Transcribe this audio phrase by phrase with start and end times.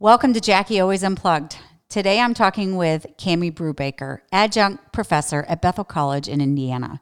[0.00, 1.56] Welcome to Jackie Always Unplugged.
[1.88, 7.00] Today I'm talking with Cami Brubaker, adjunct professor at Bethel College in Indiana.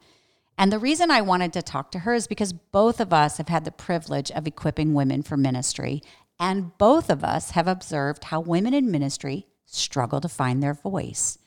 [0.57, 3.49] And the reason I wanted to talk to her is because both of us have
[3.49, 6.01] had the privilege of equipping women for ministry,
[6.39, 11.37] and both of us have observed how women in ministry struggle to find their voice.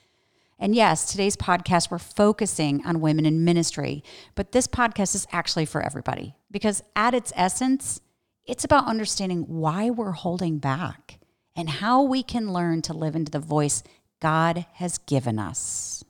[0.56, 4.04] And yes, today's podcast, we're focusing on women in ministry,
[4.36, 8.00] but this podcast is actually for everybody because at its essence,
[8.46, 11.16] it's about understanding why we're holding back
[11.56, 13.82] and how we can learn to live into the voice
[14.20, 16.04] God has given us.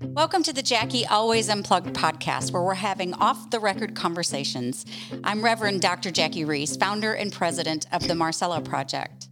[0.00, 4.84] Welcome to the Jackie Always Unplugged podcast, where we're having off the record conversations.
[5.24, 6.10] I'm Reverend Dr.
[6.10, 9.28] Jackie Roese, founder and president of the Marcella Project.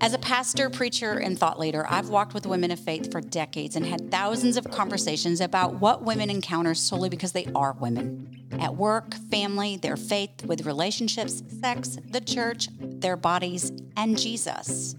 [0.00, 3.74] As a pastor, preacher, and thought leader, I've walked with women of faith for decades
[3.74, 8.46] and had thousands of conversations about what women encounter solely because they are women.
[8.60, 14.94] At work, family, their faith, with relationships, sex, the church, their bodies, and Jesus.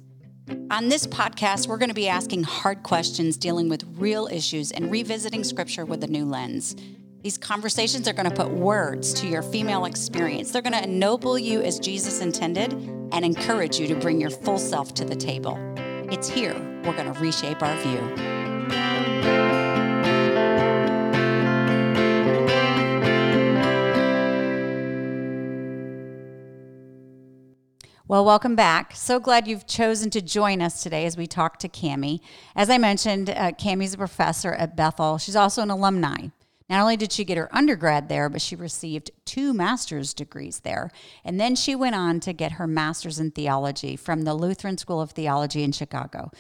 [0.70, 4.92] On this podcast, we're going to be asking hard questions, dealing with real issues, and
[4.92, 6.76] revisiting scripture with a new lens.
[7.22, 10.52] These conversations are going to put words to your female experience.
[10.52, 12.72] They're going to ennoble you as Jesus intended
[13.12, 15.58] and encourage you to bring your full self to the table.
[16.10, 16.54] It's here
[16.86, 18.00] we're going to reshape our view.
[28.08, 28.96] Well, welcome back.
[28.96, 32.22] So glad you've chosen to join us today as we talk to Cami.
[32.56, 35.18] As I mentioned, uh, Cami's a professor at Bethel.
[35.18, 36.30] She's also an alumni
[36.70, 40.92] not only did she get her undergrad there, but she received two master's degrees there.
[41.26, 45.02] And then she went on to get her master's in theology from the Lutheran School
[45.02, 46.32] of Theology in Chicago.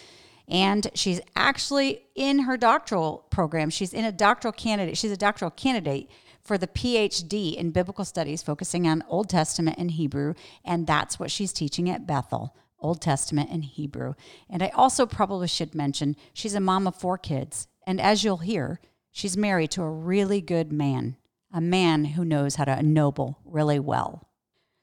[0.48, 3.70] And she's actually in her doctoral program.
[3.70, 4.98] She's in a doctoral candidate.
[4.98, 6.10] She's a doctoral candidate
[6.44, 10.34] for the PhD in biblical studies, focusing on Old Testament and Hebrew.
[10.66, 12.56] And that's what she's teaching at Bethel.
[12.82, 14.14] Old Testament and Hebrew.
[14.50, 17.68] And I also probably should mention she's a mom of four kids.
[17.86, 18.80] And as you'll hear,
[19.20, 21.18] She's married to a really good man,
[21.54, 24.30] a man who knows how to ennoble really well.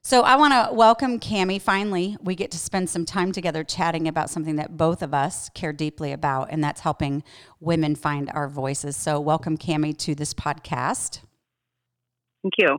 [0.03, 1.59] So I want to welcome Cami.
[1.59, 5.49] Finally, we get to spend some time together chatting about something that both of us
[5.55, 7.25] care deeply about, and that's helping
[7.61, 8.95] women find our voices.
[8.95, 11.21] So welcome, Cami, to this podcast.
[12.43, 12.77] Thank you.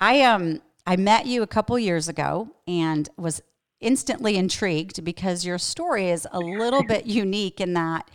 [0.00, 3.42] I um I met you a couple years ago and was
[3.82, 8.08] instantly intrigued because your story is a little bit unique in that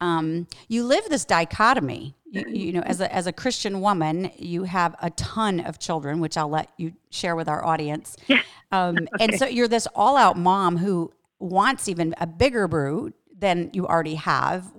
[0.00, 2.14] um, you live this dichotomy.
[2.30, 6.20] You, you, know, as a, as a Christian woman, you have a ton of children,
[6.20, 8.16] which I'll let you share with our audience.
[8.70, 9.24] Um, okay.
[9.24, 13.86] And so you're this all out mom who wants even a bigger brood than you
[13.86, 14.70] already have.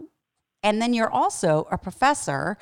[0.62, 2.60] And then you're also a professor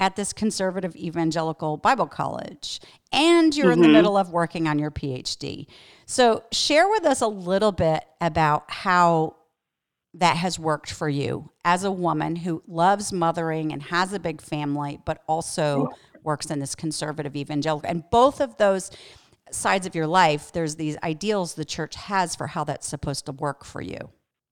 [0.00, 2.80] at this conservative evangelical Bible college,
[3.12, 3.72] and you're mm-hmm.
[3.72, 3.94] in the mm-hmm.
[3.94, 5.66] middle of working on your PhD.
[6.06, 9.36] So, share with us a little bit about how
[10.18, 14.40] that has worked for you as a woman who loves mothering and has a big
[14.40, 15.88] family, but also
[16.22, 17.88] works in this conservative evangelical.
[17.88, 18.90] And both of those
[19.50, 23.32] sides of your life, there's these ideals the church has for how that's supposed to
[23.32, 24.10] work for you.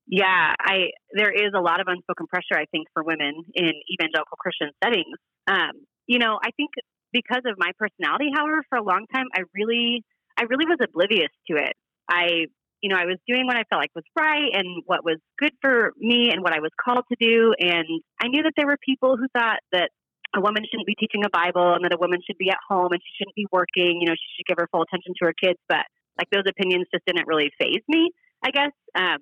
[0.08, 4.36] Yeah, I there is a lot of unspoken pressure, I think, for women in evangelical
[4.38, 5.18] Christian settings.
[5.48, 5.72] Um,
[6.06, 6.70] you know, I think
[7.12, 10.04] because of my personality, however, for a long time, I really,
[10.38, 11.72] I really was oblivious to it.
[12.08, 12.46] I
[12.86, 15.50] you know, I was doing what I felt like was right and what was good
[15.60, 17.50] for me and what I was called to do.
[17.58, 17.82] And
[18.22, 19.90] I knew that there were people who thought that
[20.30, 22.94] a woman shouldn't be teaching a Bible and that a woman should be at home
[22.94, 23.98] and she shouldn't be working.
[23.98, 25.58] You know, she should give her full attention to her kids.
[25.66, 25.82] But
[26.14, 28.70] like those opinions just didn't really faze me, I guess.
[28.94, 29.18] Um,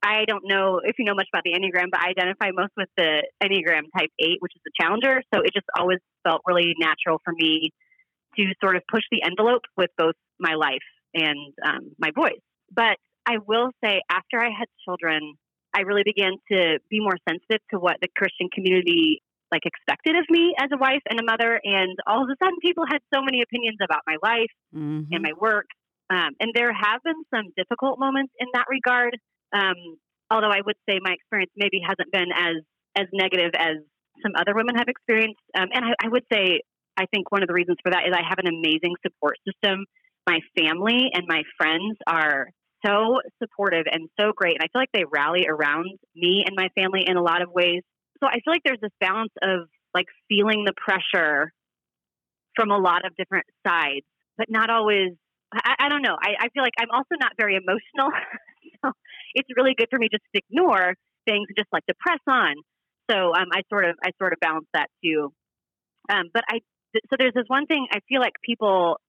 [0.00, 2.88] I don't know if you know much about the Enneagram, but I identify most with
[2.96, 5.20] the Enneagram type eight, which is the challenger.
[5.34, 7.68] So it just always felt really natural for me
[8.38, 12.40] to sort of push the envelope with both my life and um, my voice.
[12.74, 15.34] But I will say, after I had children,
[15.74, 20.24] I really began to be more sensitive to what the Christian community like expected of
[20.28, 21.60] me as a wife and a mother.
[21.62, 25.12] And all of a sudden, people had so many opinions about my life mm-hmm.
[25.12, 25.66] and my work.
[26.10, 29.16] Um, and there have been some difficult moments in that regard.
[29.52, 29.96] Um,
[30.30, 32.64] although I would say my experience maybe hasn't been as
[32.96, 33.76] as negative as
[34.22, 35.40] some other women have experienced.
[35.56, 36.62] Um, and I, I would say
[36.96, 39.84] I think one of the reasons for that is I have an amazing support system.
[40.26, 42.48] My family and my friends are
[42.84, 44.54] so supportive and so great.
[44.54, 47.50] And I feel like they rally around me and my family in a lot of
[47.50, 47.82] ways.
[48.20, 51.52] So I feel like there's this balance of like feeling the pressure
[52.54, 55.12] from a lot of different sides, but not always.
[55.52, 56.16] I, I don't know.
[56.20, 58.12] I, I feel like I'm also not very emotional.
[58.84, 58.92] so
[59.34, 60.94] it's really good for me just to ignore
[61.26, 62.54] things and just like to press on.
[63.10, 65.32] So um, I sort of I sort of balance that too.
[66.10, 66.60] Um, but I
[66.94, 69.00] so there's this one thing I feel like people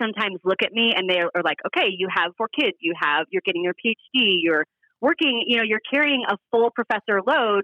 [0.00, 3.26] sometimes look at me and they are like, okay, you have four kids, you have,
[3.30, 4.64] you're getting your PhD, you're
[5.00, 7.62] working, you know, you're carrying a full professor load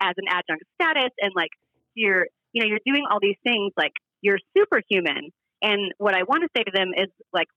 [0.00, 1.50] as an adjunct status and like
[1.94, 5.30] you're, you know, you're doing all these things like you're superhuman.
[5.62, 7.48] And what I want to say to them is like,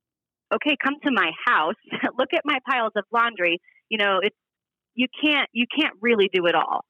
[0.54, 1.76] okay, come to my house,
[2.18, 3.60] look at my piles of laundry.
[3.90, 4.36] You know, it's,
[4.96, 6.84] you can't, you can't really do it all.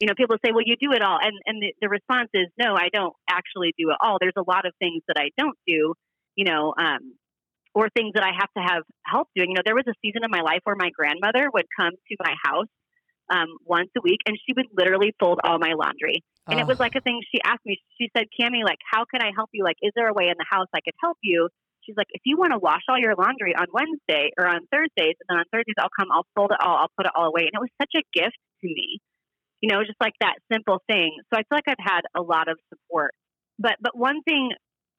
[0.00, 1.18] You know, people say, well, you do it all.
[1.22, 4.18] And, and the, the response is, no, I don't actually do it all.
[4.20, 5.94] There's a lot of things that I don't do,
[6.36, 7.14] you know, um,
[7.74, 9.50] or things that I have to have help doing.
[9.50, 12.16] You know, there was a season of my life where my grandmother would come to
[12.20, 12.72] my house
[13.30, 16.22] um, once a week and she would literally fold all my laundry.
[16.48, 16.62] And oh.
[16.62, 17.76] it was like a thing she asked me.
[17.98, 19.64] She said, Cami, like, how can I help you?
[19.64, 21.48] Like, is there a way in the house I could help you?
[21.84, 25.14] She's like, if you want to wash all your laundry on Wednesday or on Thursdays,
[25.20, 27.46] and then on Thursdays I'll come, I'll fold it all, I'll put it all away.
[27.46, 28.98] And it was such a gift to me,
[29.60, 31.14] you know, just like that simple thing.
[31.30, 33.12] So I feel like I've had a lot of support.
[33.58, 34.50] But but one thing,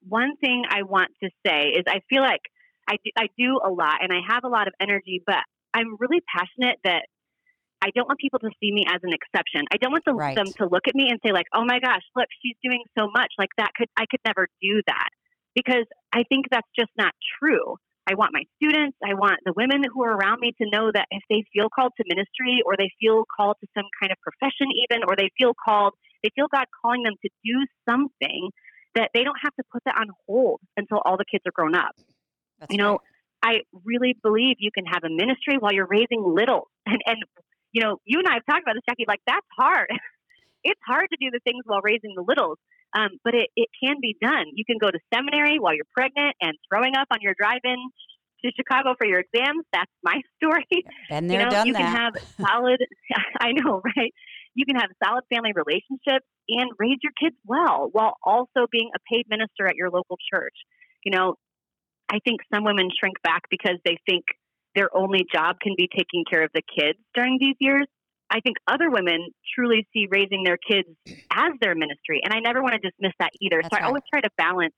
[0.06, 2.42] one thing I want to say is I feel like
[2.88, 5.42] I do, I do a lot and I have a lot of energy, but
[5.74, 7.06] I'm really passionate that
[7.80, 9.62] I don't want people to see me as an exception.
[9.72, 10.34] I don't want the, right.
[10.34, 13.08] them to look at me and say like, "Oh my gosh, look, she's doing so
[13.14, 13.30] much.
[13.38, 15.08] Like that could I could never do that."
[15.54, 17.76] Because I think that's just not true.
[18.08, 21.06] I want my students, I want the women who are around me to know that
[21.10, 24.72] if they feel called to ministry or they feel called to some kind of profession
[24.72, 25.92] even or they feel called,
[26.24, 28.48] they feel God calling them to do something
[28.94, 31.74] that they don't have to put that on hold until all the kids are grown
[31.74, 31.94] up.
[32.58, 33.00] That's you know, right.
[33.42, 36.68] I really believe you can have a ministry while you're raising little.
[36.88, 37.18] And, and,
[37.70, 39.88] you know, you and I have talked about this, Jackie, like that's hard.
[40.64, 42.56] it's hard to do the things while raising the littles,
[42.96, 44.46] um, but it, it can be done.
[44.54, 47.76] You can go to seminary while you're pregnant and throwing up on your drive in
[48.44, 49.64] to Chicago for your exams.
[49.72, 50.66] That's my story.
[51.10, 51.78] Been there, you know, done you that.
[51.78, 52.80] can have solid,
[53.40, 54.14] I know, right?
[54.58, 58.98] You can have solid family relationships and raise your kids well while also being a
[59.06, 60.54] paid minister at your local church.
[61.04, 61.36] You know,
[62.10, 64.24] I think some women shrink back because they think
[64.74, 67.86] their only job can be taking care of the kids during these years.
[68.30, 70.88] I think other women truly see raising their kids
[71.30, 72.20] as their ministry.
[72.24, 73.60] And I never want to dismiss that either.
[73.62, 74.74] That's so I always try to balance,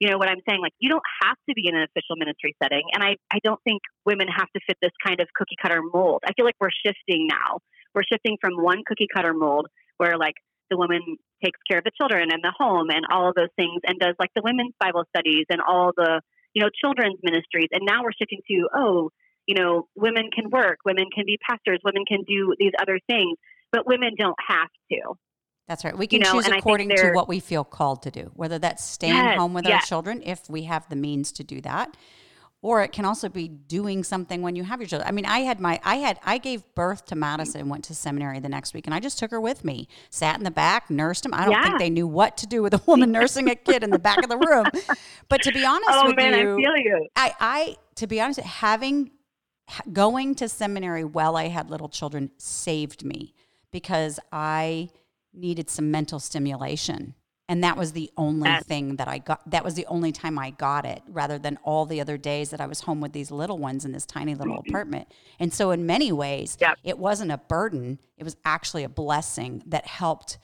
[0.00, 0.60] you know, what I'm saying.
[0.60, 2.82] Like, you don't have to be in an official ministry setting.
[2.92, 6.24] And I, I don't think women have to fit this kind of cookie cutter mold.
[6.26, 7.60] I feel like we're shifting now.
[7.94, 9.66] We're shifting from one cookie cutter mold
[9.98, 10.34] where, like,
[10.70, 11.00] the woman
[11.44, 14.14] takes care of the children and the home and all of those things and does
[14.18, 16.20] like the women's Bible studies and all the
[16.54, 17.68] you know, children's ministries.
[17.72, 19.10] And now we're shifting to, oh,
[19.46, 23.36] you know, women can work, women can be pastors, women can do these other things,
[23.72, 25.14] but women don't have to.
[25.68, 25.96] That's right.
[25.96, 28.84] We can you know, choose according to what we feel called to do, whether that's
[28.84, 29.82] staying yes, home with yes.
[29.82, 31.96] our children if we have the means to do that,
[32.64, 35.06] or it can also be doing something when you have your children.
[35.06, 37.94] I mean, I had my, I had, I gave birth to Madison and went to
[37.94, 40.88] seminary the next week, and I just took her with me, sat in the back,
[40.88, 41.34] nursed him.
[41.34, 41.62] I don't yeah.
[41.64, 44.22] think they knew what to do with a woman nursing a kid in the back
[44.22, 44.64] of the room.
[45.28, 47.06] But to be honest oh, with man, you, I feel you.
[47.14, 49.10] I, I, to be honest, having
[49.92, 53.34] going to seminary while I had little children saved me
[53.72, 54.88] because I
[55.34, 57.14] needed some mental stimulation
[57.48, 59.48] and that was the only thing that I got.
[59.50, 62.60] That was the only time I got it, rather than all the other days that
[62.60, 64.70] I was home with these little ones in this tiny little mm-hmm.
[64.70, 65.08] apartment.
[65.38, 66.78] And so, in many ways, yep.
[66.82, 70.38] it wasn't a burden; it was actually a blessing that helped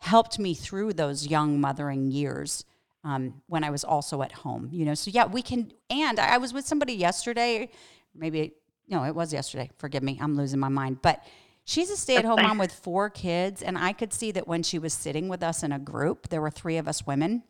[0.00, 2.64] helped me through those young mothering years
[3.04, 4.70] um, when I was also at home.
[4.72, 5.72] You know, so yeah, we can.
[5.88, 7.70] And I was with somebody yesterday,
[8.12, 8.54] maybe
[8.88, 9.70] no, it was yesterday.
[9.78, 11.22] Forgive me, I'm losing my mind, but
[11.68, 13.60] She's a stay at home mom with four kids.
[13.60, 16.40] And I could see that when she was sitting with us in a group, there
[16.40, 17.42] were three of us women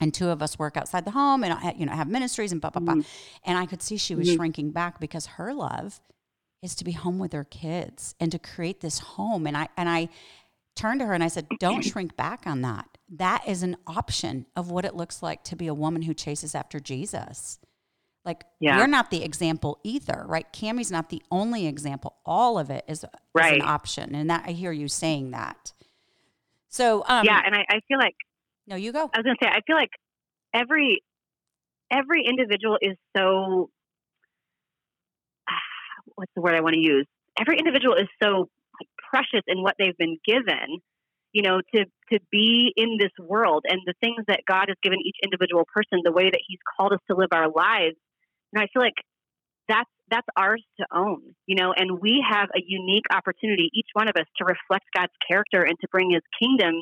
[0.00, 2.60] and two of us work outside the home and uh, you know have ministries and
[2.60, 2.94] blah blah blah.
[2.94, 3.08] Mm-hmm.
[3.44, 4.38] And I could see she was mm-hmm.
[4.38, 6.00] shrinking back because her love
[6.64, 9.46] is to be home with her kids and to create this home.
[9.46, 10.08] And I and I
[10.74, 12.88] turned to her and I said, "Don't shrink back on that.
[13.08, 16.56] That is an option of what it looks like to be a woman who chases
[16.56, 17.60] after Jesus."
[18.24, 18.78] Like yeah.
[18.78, 20.50] you're not the example either, right?
[20.52, 22.16] Cami's not the only example.
[22.24, 23.04] All of it is,
[23.34, 23.56] right.
[23.56, 25.72] is an option, and that I hear you saying that.
[26.68, 28.16] So um, yeah, and I, I feel like
[28.66, 29.10] no, you go.
[29.12, 29.90] I was gonna say I feel like
[30.54, 31.02] every
[31.90, 33.68] every individual is so
[36.14, 37.06] what's the word I want to use?
[37.38, 38.48] Every individual is so
[39.10, 40.80] precious in what they've been given,
[41.32, 44.98] you know, to to be in this world and the things that God has given
[45.04, 47.96] each individual person, the way that He's called us to live our lives
[48.54, 48.94] and I feel like
[49.68, 54.08] that's that's ours to own, you know, and we have a unique opportunity, each one
[54.08, 56.74] of us, to reflect God's character and to bring his kingdom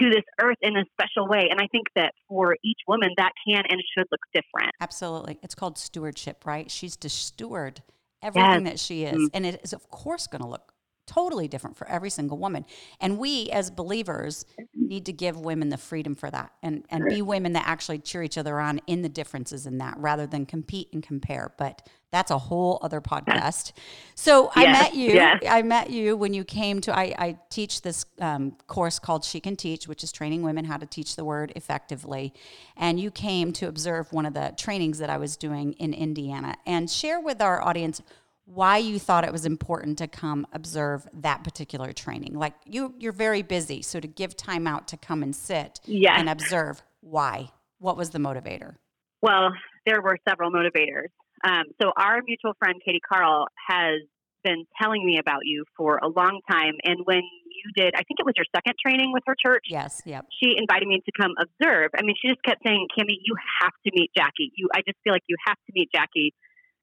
[0.00, 1.46] to this earth in a special way.
[1.50, 4.72] And I think that for each woman that can and should look different.
[4.80, 5.38] Absolutely.
[5.42, 6.68] It's called stewardship, right?
[6.68, 7.80] She's to steward
[8.20, 8.72] everything yes.
[8.72, 9.14] that she is.
[9.14, 9.26] Mm-hmm.
[9.34, 10.73] And it is of course gonna look
[11.06, 12.64] totally different for every single woman.
[13.00, 17.22] And we as believers need to give women the freedom for that and, and be
[17.22, 20.88] women that actually cheer each other on in the differences in that rather than compete
[20.92, 21.52] and compare.
[21.58, 23.72] But that's a whole other podcast.
[24.14, 25.18] So I met you.
[25.20, 26.96] I met you when you came to.
[26.96, 30.76] I, I teach this um, course called She Can Teach, which is training women how
[30.76, 32.32] to teach the word effectively.
[32.76, 36.54] And you came to observe one of the trainings that I was doing in Indiana.
[36.64, 38.00] And share with our audience
[38.46, 42.34] why you thought it was important to come observe that particular training.
[42.34, 46.14] Like you, you're very busy, so to give time out to come and sit yes.
[46.18, 46.82] and observe.
[47.00, 47.50] Why?
[47.78, 48.76] What was the motivator?
[49.22, 49.50] Well,
[49.86, 51.08] there were several motivators.
[51.42, 54.00] Um, so our mutual friend Katie Carl has
[54.42, 58.20] been telling me about you for a long time, and when you did, I think
[58.20, 59.64] it was your second training with her church.
[59.68, 60.26] Yes, yep.
[60.42, 61.90] She invited me to come observe.
[61.96, 64.52] I mean, she just kept saying, "Cami, you have to meet Jackie.
[64.56, 66.34] You, I just feel like you have to meet Jackie."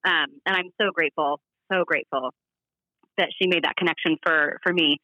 [0.03, 1.39] Um, and I'm so grateful,
[1.71, 2.31] so grateful
[3.17, 4.97] that she made that connection for for me.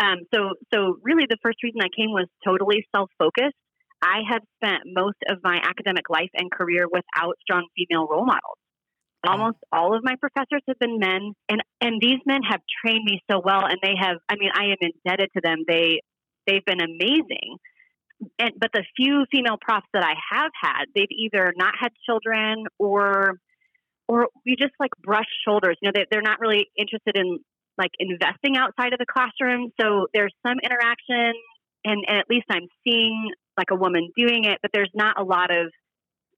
[0.00, 3.56] Um, so, so really, the first reason I came was totally self focused.
[4.02, 8.56] I have spent most of my academic life and career without strong female role models.
[9.26, 13.20] Almost all of my professors have been men, and and these men have trained me
[13.30, 14.16] so well, and they have.
[14.30, 15.64] I mean, I am indebted to them.
[15.68, 16.00] They
[16.46, 17.58] they've been amazing.
[18.38, 22.64] And but the few female profs that I have had, they've either not had children
[22.78, 23.34] or
[24.10, 25.78] or we just like brush shoulders.
[25.80, 27.38] You know, they, they're not really interested in
[27.78, 29.70] like investing outside of the classroom.
[29.80, 31.32] So there's some interaction,
[31.84, 35.24] and, and at least I'm seeing like a woman doing it, but there's not a
[35.24, 35.70] lot of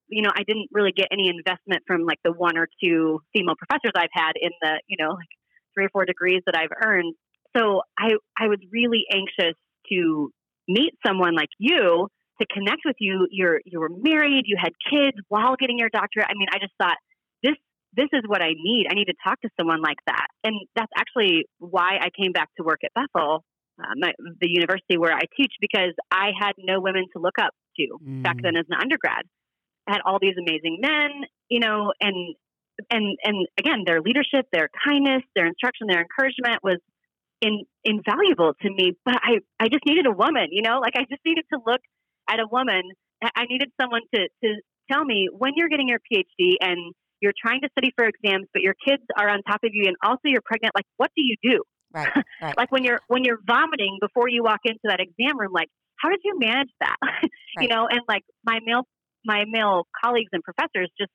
[0.09, 3.55] you know, I didn't really get any investment from like the one or two female
[3.57, 5.33] professors I've had in the, you know, like
[5.73, 7.15] three or four degrees that I've earned.
[7.57, 9.57] So I, I was really anxious
[9.91, 10.31] to
[10.69, 12.09] meet someone like you
[12.41, 13.27] to connect with you.
[13.31, 16.27] You're, you were married, you had kids while getting your doctorate.
[16.29, 16.99] I mean, I just thought
[17.43, 17.57] this,
[17.95, 18.87] this is what I need.
[18.91, 20.27] I need to talk to someone like that.
[20.45, 23.45] And that's actually why I came back to work at Bethel,
[23.79, 27.53] uh, my, the university where I teach, because I had no women to look up
[27.77, 28.23] to mm.
[28.23, 29.25] back then as an undergrad
[29.87, 31.11] I had all these amazing men,
[31.49, 32.35] you know, and
[32.91, 36.79] and and again, their leadership, their kindness, their instruction, their encouragement was
[37.41, 38.93] in, invaluable to me.
[39.05, 41.81] But I I just needed a woman, you know, like I just needed to look
[42.29, 42.83] at a woman.
[43.23, 44.55] I needed someone to to
[44.91, 48.63] tell me when you're getting your PhD and you're trying to study for exams, but
[48.63, 50.75] your kids are on top of you, and also you're pregnant.
[50.75, 51.63] Like, what do you do?
[51.95, 52.11] Right,
[52.43, 52.57] right.
[52.57, 56.11] like when you're when you're vomiting before you walk into that exam room, like how
[56.11, 56.97] did you manage that?
[57.03, 57.31] right.
[57.61, 58.87] You know, and like my male
[59.25, 61.13] my male colleagues and professors just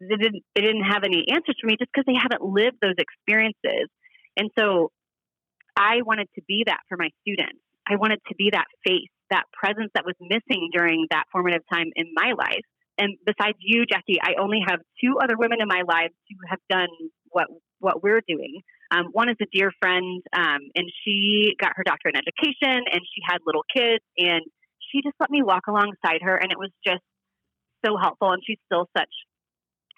[0.00, 2.96] they didn't they didn't have any answers for me just because they haven't lived those
[2.98, 3.88] experiences.
[4.36, 4.90] And so
[5.76, 7.60] I wanted to be that for my students.
[7.86, 11.88] I wanted to be that face, that presence that was missing during that formative time
[11.96, 12.64] in my life.
[13.00, 16.60] And besides you, Jackie, I only have two other women in my life who have
[16.68, 16.92] done
[17.30, 17.46] what
[17.78, 18.60] what we're doing.
[18.90, 23.00] Um, one is a dear friend, um, and she got her doctorate in education, and
[23.00, 24.42] she had little kids, and
[24.92, 27.00] she just let me walk alongside her, and it was just
[27.86, 28.32] so helpful.
[28.32, 29.08] And she's still such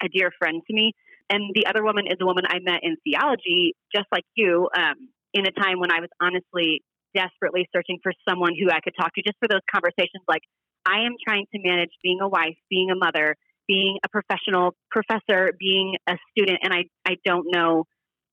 [0.01, 0.93] a dear friend to me.
[1.29, 4.95] And the other woman is a woman I met in theology, just like you, um,
[5.33, 6.81] in a time when I was honestly
[7.13, 10.23] desperately searching for someone who I could talk to just for those conversations.
[10.27, 10.43] Like,
[10.85, 13.35] I am trying to manage being a wife, being a mother,
[13.67, 17.85] being a professional professor, being a student, and I, I don't know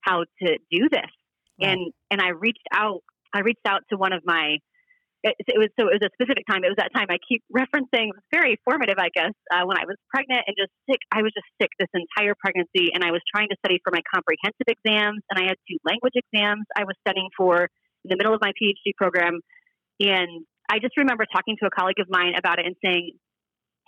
[0.02, 1.10] how to do this.
[1.60, 1.72] Right.
[1.72, 3.02] And and I reached out
[3.32, 4.58] I reached out to one of my
[5.22, 6.64] it, it, was so it was a specific time.
[6.64, 8.08] It was that time I keep referencing.
[8.08, 11.00] It was very formative, I guess, uh, when I was pregnant and just sick.
[11.12, 14.00] I was just sick this entire pregnancy, and I was trying to study for my
[14.08, 17.68] comprehensive exams, and I had two language exams I was studying for
[18.04, 19.44] in the middle of my PhD program,
[20.00, 23.18] and I just remember talking to a colleague of mine about it and saying,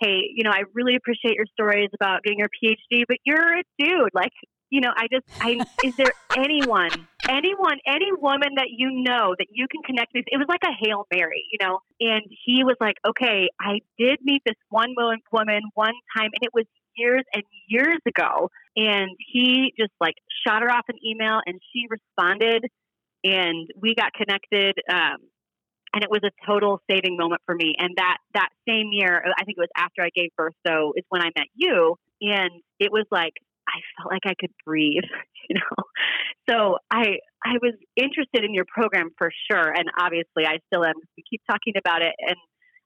[0.01, 3.63] "Hey, you know, I really appreciate your stories about getting your PhD, but you're a
[3.79, 4.09] dude.
[4.13, 4.33] Like,
[4.69, 6.89] you know, I just, I, is there anyone,
[7.29, 10.25] anyone, any woman that you know that you can connect with?
[10.27, 11.79] It was like a Hail Mary, you know?
[11.99, 16.49] And he was like, okay, I did meet this one woman one time and it
[16.53, 16.65] was
[16.97, 18.49] years and years ago.
[18.75, 22.65] And he just like shot her off an email and she responded
[23.23, 24.73] and we got connected.
[24.91, 25.17] Um,
[25.93, 27.75] and it was a total saving moment for me.
[27.77, 31.05] And that, that same year, I think it was after I gave birth, so is
[31.09, 31.95] when I met you.
[32.21, 33.33] And it was like
[33.67, 35.03] I felt like I could breathe,
[35.49, 35.83] you know.
[36.49, 40.95] So I I was interested in your program for sure, and obviously I still am.
[41.17, 42.35] We keep talking about it, and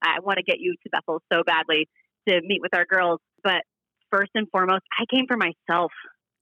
[0.01, 1.87] I want to get you to Bethel so badly
[2.27, 3.19] to meet with our girls.
[3.43, 3.63] But
[4.11, 5.91] first and foremost, I came for myself.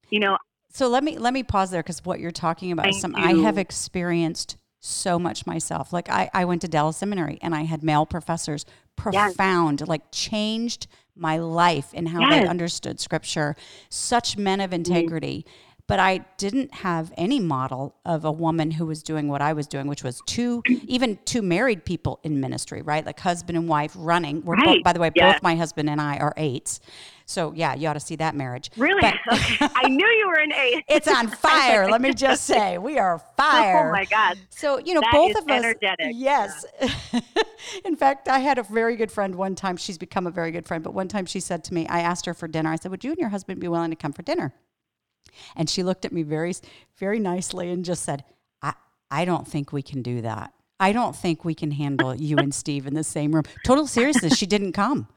[0.09, 0.37] You know.
[0.71, 3.41] So let me let me pause there because what you're talking about is something I
[3.43, 5.91] have experienced so much myself.
[5.91, 8.65] Like I, I went to Dallas Seminary and I had male professors,
[8.95, 9.89] profound, yes.
[9.89, 12.45] like changed my life and how yes.
[12.45, 13.55] I understood scripture.
[13.89, 15.45] Such men of integrity.
[15.47, 15.74] Mm-hmm.
[15.87, 19.67] But I didn't have any model of a woman who was doing what I was
[19.67, 23.05] doing, which was two, even two married people in ministry, right?
[23.05, 24.43] Like husband and wife running.
[24.43, 24.77] We're right.
[24.77, 25.33] both, by the way, yeah.
[25.33, 26.79] both my husband and I are eights.
[27.27, 28.71] So yeah, you ought to see that marriage.
[28.77, 29.01] Really?
[29.01, 29.67] But, okay.
[29.75, 30.83] I knew you were an eight.
[30.89, 31.89] it's on fire.
[31.89, 33.89] let me just say, we are fire.
[33.89, 34.39] Oh my God.
[34.49, 35.51] So you know, That both of us.
[35.51, 36.07] energetic.
[36.13, 36.65] Yes.
[37.83, 39.77] In fact, I had a very good friend one time.
[39.77, 42.25] She's become a very good friend, but one time she said to me, I asked
[42.25, 42.71] her for dinner.
[42.71, 44.53] I said, "Would you and your husband be willing to come for dinner?"
[45.55, 46.53] And she looked at me very,
[46.97, 48.23] very nicely and just said,
[48.61, 48.73] "I,
[49.11, 50.53] I don't think we can do that.
[50.79, 54.33] I don't think we can handle you and Steve in the same room." Total seriousness,
[54.35, 55.07] she didn't come.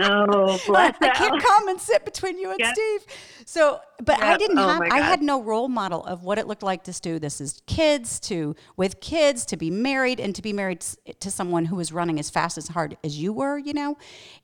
[0.00, 2.74] Oh, bless I can't come and sit between you and Yep.
[2.74, 3.00] Steve.
[3.44, 6.62] So, but I didn't Oh have, I had no role model of what it looked
[6.62, 10.52] like to do this as kids, to with kids, to be married, and to be
[10.54, 10.80] married
[11.20, 13.96] to someone who was running as fast as hard as you were, you know.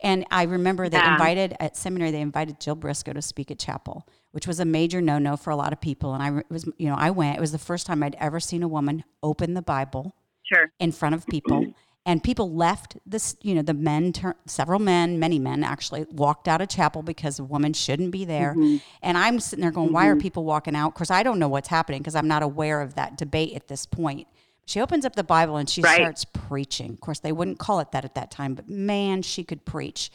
[0.02, 1.12] And I remember they Yeah.
[1.12, 5.00] invited at seminary, they invited Jill Briscoe to speak at chapel, which was a major
[5.00, 6.14] no no for a lot of people.
[6.14, 7.36] And I was, you know, I went.
[7.36, 10.72] It was the first time I'd ever seen a woman open the Bible Sure.
[10.78, 11.74] in front of people
[12.08, 16.48] and people left this you know the men tur- several men many men actually walked
[16.48, 18.76] out of chapel because a woman shouldn't be there mm-hmm.
[19.02, 20.22] and i'm sitting there going why are mm-hmm.
[20.22, 22.94] people walking out of course i don't know what's happening because i'm not aware of
[22.94, 24.26] that debate at this point
[24.64, 25.96] she opens up the bible and she Right.
[25.96, 29.44] starts preaching of course they wouldn't call it that at that time but man she
[29.44, 30.10] could preach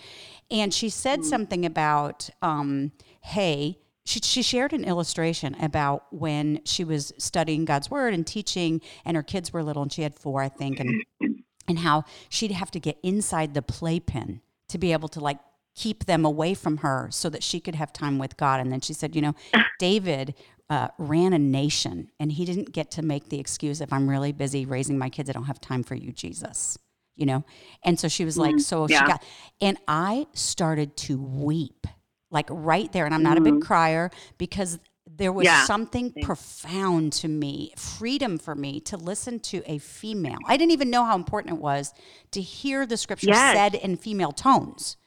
[0.49, 1.25] and she said mm.
[1.25, 2.91] something about um,
[3.21, 8.81] hey she, she shared an illustration about when she was studying God's word and teaching,
[9.05, 11.03] and her kids were little, and she had four, I think, and
[11.67, 15.39] and how she'd have to get inside the playpen to be able to like
[15.75, 18.59] keep them away from her so that she could have time with God.
[18.59, 19.33] And then she said, you know,
[19.79, 20.35] David
[20.69, 24.33] uh, ran a nation, and he didn't get to make the excuse if I'm really
[24.33, 26.77] busy raising my kids, I don't have time for you, Jesus.
[27.15, 27.45] You know,
[27.83, 29.23] and so she was like, so she got,
[29.61, 31.85] and I started to weep
[32.33, 33.05] like right there.
[33.05, 33.63] And I'm not a big mm-hmm.
[33.63, 35.65] crier because there was Yeah.
[35.65, 40.39] something profound to me, freedom for me to listen to a female.
[40.47, 41.93] I didn't even know how important it was
[42.31, 43.55] to hear the scripture Yes.
[43.55, 44.97] said in female tones,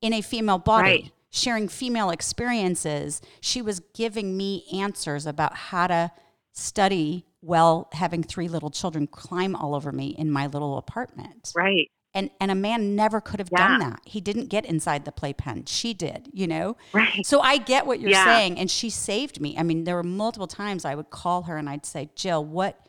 [0.00, 0.82] in a female body.
[0.90, 1.12] Right.
[1.30, 6.10] Sharing female experiences, she was giving me answers about how to
[6.52, 11.90] study while having three little children climb all over me in my little apartment Right.
[12.14, 14.00] And and a man never could have done that.
[14.04, 16.76] He didn't get inside the playpen she did you know?
[16.92, 17.24] Right.
[17.26, 18.24] so i get what you're Yeah.
[18.24, 19.56] saying and she saved me.
[19.58, 22.88] I mean there were multiple times i would call her and i'd say jill what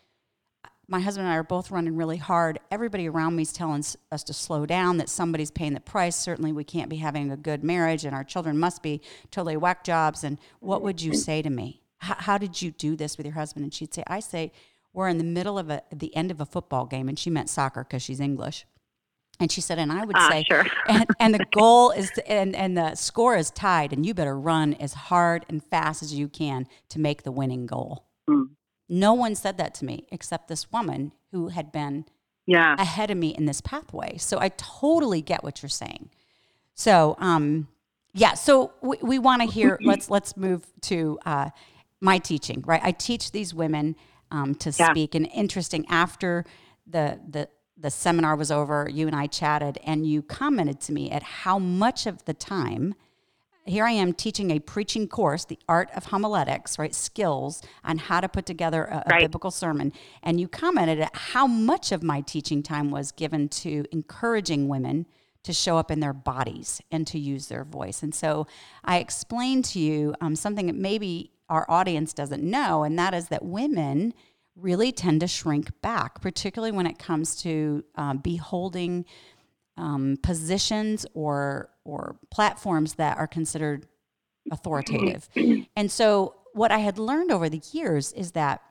[0.87, 2.59] my husband and i are both running really hard.
[2.71, 6.15] Everybody around me is telling us to slow down that somebody's paying the price.
[6.15, 9.83] Certainly we can't be having a good marriage and our children must be totally whack
[9.83, 10.23] jobs.
[10.23, 11.83] And what would you say to me?
[11.99, 13.65] How, how did you do this with your husband?
[13.65, 14.51] And she'd say i say
[14.91, 17.49] we're in the middle of a, the end of a football game and she meant
[17.49, 18.65] soccer because she's english
[19.39, 20.65] and she said, and I would Ah, say, sure.
[20.87, 24.37] and, and the goal is, to, and, and the score is tied, and you better
[24.37, 28.05] run as hard and fast as you can to make the winning goal.
[28.29, 28.49] Mm.
[28.89, 32.05] No one said that to me except this woman who had been
[32.47, 32.75] Yeah.
[32.79, 34.17] ahead of me in this pathway.
[34.17, 36.09] So I totally get what you're saying.
[36.73, 37.67] So, um,
[38.13, 38.33] yeah.
[38.33, 39.79] So we, we want to hear.
[39.83, 41.49] let's let's move to uh,
[42.01, 42.63] my teaching.
[42.65, 43.95] Right, I teach these women
[44.31, 44.89] um, to Yeah.
[44.91, 45.13] speak.
[45.13, 46.45] And interesting after
[46.87, 47.47] the the
[47.79, 51.57] the seminar was over, you and I chatted, and you commented to me at how
[51.59, 52.95] much of the time
[53.65, 56.95] here I am teaching a preaching course, the art of homiletics, right?
[56.95, 59.21] Skills on how to put together a, a Right.
[59.21, 59.93] biblical sermon.
[60.23, 65.05] And you commented at how much of my teaching time was given to encouraging women
[65.43, 68.01] to show up in their bodies and to use their voice.
[68.01, 68.47] And so
[68.83, 73.27] I explained to you um, something that maybe our audience doesn't know, and that is
[73.27, 74.13] that women
[74.55, 79.05] really tend to shrink back, particularly when it comes to um, beholding
[79.77, 83.87] um, positions or or platforms that are considered
[84.51, 85.29] authoritative.
[85.75, 88.61] and so, what I had learned over the years is that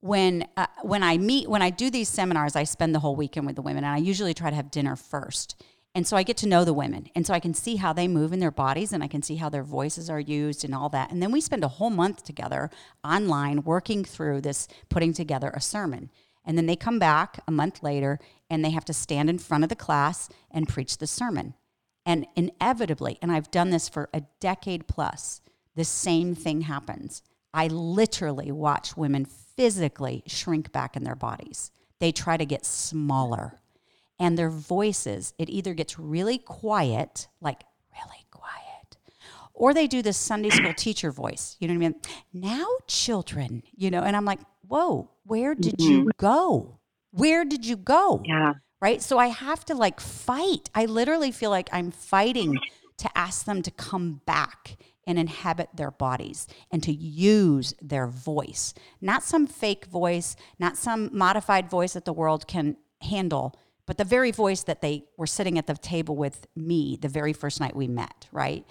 [0.00, 3.46] when uh, when I meet when I do these seminars, I spend the whole weekend
[3.46, 5.62] with the women, and I usually try to have dinner first.
[5.96, 8.08] And so I get to know the women, and so I can see how they
[8.08, 10.88] move in their bodies, and I can see how their voices are used, and all
[10.88, 11.12] that.
[11.12, 12.68] And then we spend a whole month together
[13.04, 16.10] online working through this, putting together a sermon.
[16.44, 18.18] And then they come back a month later,
[18.50, 21.54] and they have to stand in front of the class and preach the sermon.
[22.04, 25.40] And inevitably, and I've done this for a decade plus,
[25.76, 27.22] the same thing happens.
[27.54, 31.70] I literally watch women physically shrink back in their bodies.
[32.00, 33.60] They try to get smaller.
[34.18, 38.96] And their voices, it either gets really quiet, like really quiet,
[39.52, 41.56] or they do this Sunday school teacher voice.
[41.58, 42.00] You know what I mean?
[42.32, 46.08] Now, children, you know, and I'm like, whoa, where did you mm-hmm.
[46.18, 46.78] go?
[47.10, 48.22] Where did you go?
[48.24, 48.54] Yeah.
[48.80, 49.00] right?
[49.02, 50.70] So I have to like fight.
[50.74, 52.58] I literally feel like I'm fighting
[52.98, 58.74] to ask them to come back and inhabit their bodies and to use their voice,
[59.00, 63.54] not some fake voice, not some modified voice that the world can handle,
[63.86, 67.32] but the very voice that they were sitting at the table with me the very
[67.32, 68.64] first night we met, right?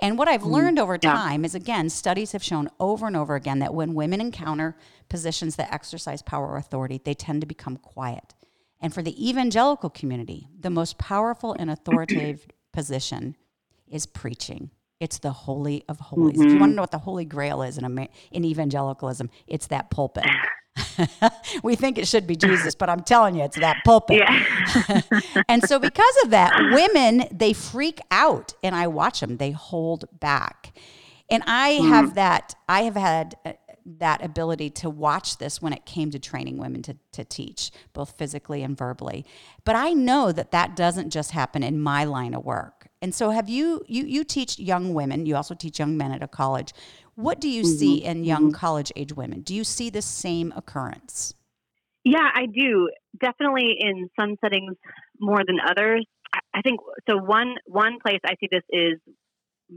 [0.00, 1.46] And what I've mm, learned over time yeah.
[1.46, 4.76] is again, studies have shown over and over again that when women encounter
[5.08, 8.34] positions that exercise power or authority, they tend to become quiet.
[8.80, 13.36] And for the evangelical community, the most powerful and authoritative position
[13.88, 14.70] is preaching.
[15.00, 16.38] It's the holy of holies.
[16.38, 16.46] Mm-hmm.
[16.46, 19.90] If you want to know what the holy grail is in, in evangelicalism, it's that
[19.90, 20.26] pulpit.
[21.62, 24.18] we think it should be Jesus, but I'm telling you, it's that pulpit.
[24.18, 25.02] Yeah.
[25.48, 30.04] and so, because of that, women, they freak out, and I watch them, they hold
[30.20, 30.76] back.
[31.30, 31.88] And I mm.
[31.88, 33.52] have that, I have had uh,
[33.98, 38.16] that ability to watch this when it came to training women to, to teach, both
[38.16, 39.24] physically and verbally.
[39.64, 42.88] But I know that that doesn't just happen in my line of work.
[43.02, 46.22] And so, have you, you, you teach young women, you also teach young men at
[46.22, 46.72] a college.
[47.20, 47.78] What do you mm-hmm.
[47.78, 48.54] see in young mm-hmm.
[48.54, 49.40] college age women?
[49.40, 51.34] Do you see the same occurrence?
[52.04, 52.88] Yeah, I do.
[53.20, 54.76] Definitely in some settings
[55.18, 56.06] more than others.
[56.54, 57.16] I think so.
[57.18, 58.98] One one place I see this is,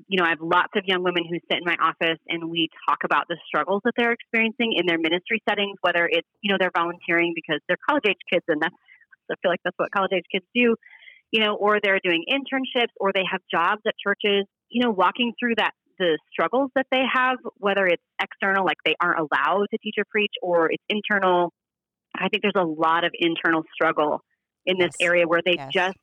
[0.08, 2.70] you know, I have lots of young women who sit in my office and we
[2.88, 5.78] talk about the struggles that they're experiencing in their ministry settings.
[5.82, 8.76] Whether it's you know they're volunteering because they're college age kids and that's
[9.30, 10.76] I feel like that's what college age kids do,
[11.32, 14.46] you know, or they're doing internships or they have jobs at churches.
[14.70, 18.96] You know, walking through that the struggles that they have, whether it's external, like they
[19.02, 21.54] aren't allowed to teach or preach, or it's internal.
[22.16, 24.22] I think there's a lot of internal struggle
[24.66, 25.08] in this yes.
[25.08, 25.72] area where they yes.
[25.74, 25.98] just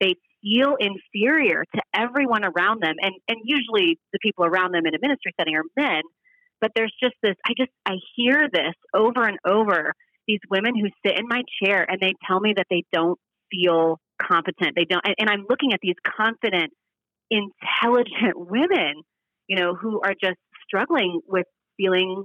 [0.00, 4.94] they feel inferior to everyone around them, and and usually the people around them in
[4.94, 6.02] a ministry setting are men.
[6.60, 7.34] But there's just this.
[7.46, 9.94] I just I hear this over and over.
[10.26, 13.18] These women who sit in my chair and they tell me that they don't
[13.50, 14.72] feel competent.
[14.76, 16.72] They don't, and, and I'm looking at these confident,
[17.30, 19.02] intelligent women
[19.48, 22.24] you know, who are just struggling with feeling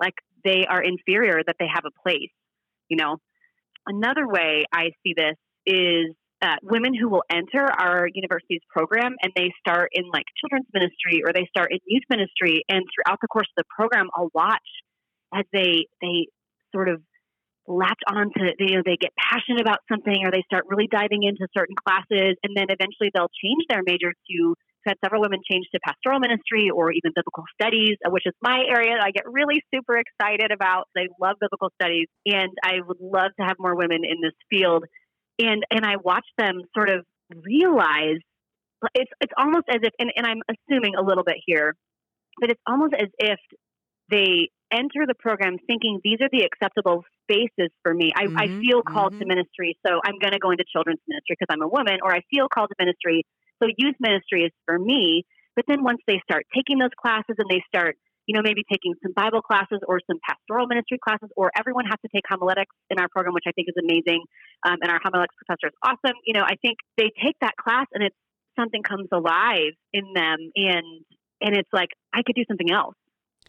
[0.00, 2.30] like they are inferior, that they have a place,
[2.88, 3.16] you know.
[3.86, 9.32] Another way I see this is uh, women who will enter our university's program and
[9.34, 13.28] they start in like children's ministry or they start in youth ministry and throughout the
[13.28, 14.68] course of the program I'll watch
[15.34, 16.28] as they they
[16.72, 17.02] sort of
[17.66, 21.24] latch on to you know they get passionate about something or they start really diving
[21.24, 24.54] into certain classes and then eventually they'll change their major to
[24.86, 28.94] had several women change to pastoral ministry or even biblical studies, which is my area
[28.96, 30.88] that I get really super excited about.
[30.96, 34.84] I love biblical studies, and I would love to have more women in this field.
[35.38, 38.18] And and I watch them sort of realize
[38.94, 41.74] it's it's almost as if, and, and I'm assuming a little bit here,
[42.40, 43.38] but it's almost as if
[44.10, 48.12] they enter the program thinking these are the acceptable spaces for me.
[48.14, 49.20] I, mm-hmm, I feel called mm-hmm.
[49.20, 52.14] to ministry, so I'm going to go into children's ministry because I'm a woman, or
[52.14, 53.24] I feel called to ministry,
[53.62, 55.24] so youth ministry is for me.
[55.56, 58.94] But then once they start taking those classes and they start, you know, maybe taking
[59.02, 63.00] some Bible classes or some pastoral ministry classes, or everyone has to take homiletics in
[63.00, 64.22] our program, which I think is amazing.
[64.62, 66.14] Um, and our homiletics professor is awesome.
[66.24, 68.16] You know, I think they take that class and it's
[68.58, 70.86] something comes alive in them, and
[71.40, 72.94] and it's like I could do something else.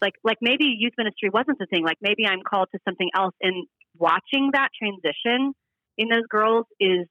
[0.02, 1.84] Like like maybe youth ministry wasn't the thing.
[1.84, 3.36] Like maybe I'm called to something else.
[3.41, 3.67] And
[3.98, 5.54] watching that transition
[5.98, 7.06] in those girls is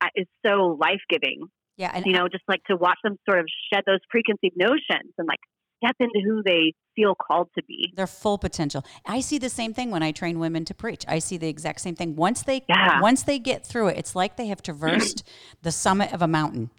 [0.00, 3.40] uh, is so life giving yeah, and you know, just like to watch them sort
[3.40, 5.40] of shed those preconceived notions and like
[5.84, 7.92] step into who they feel called to be.
[7.96, 8.84] Their full potential.
[9.06, 11.04] I see the same thing when I train women to preach.
[11.08, 12.16] I see the exact same thing.
[12.16, 13.00] Once they yeah.
[13.00, 15.24] once they get through it, it's like they have traversed
[15.62, 16.70] the summit of a mountain.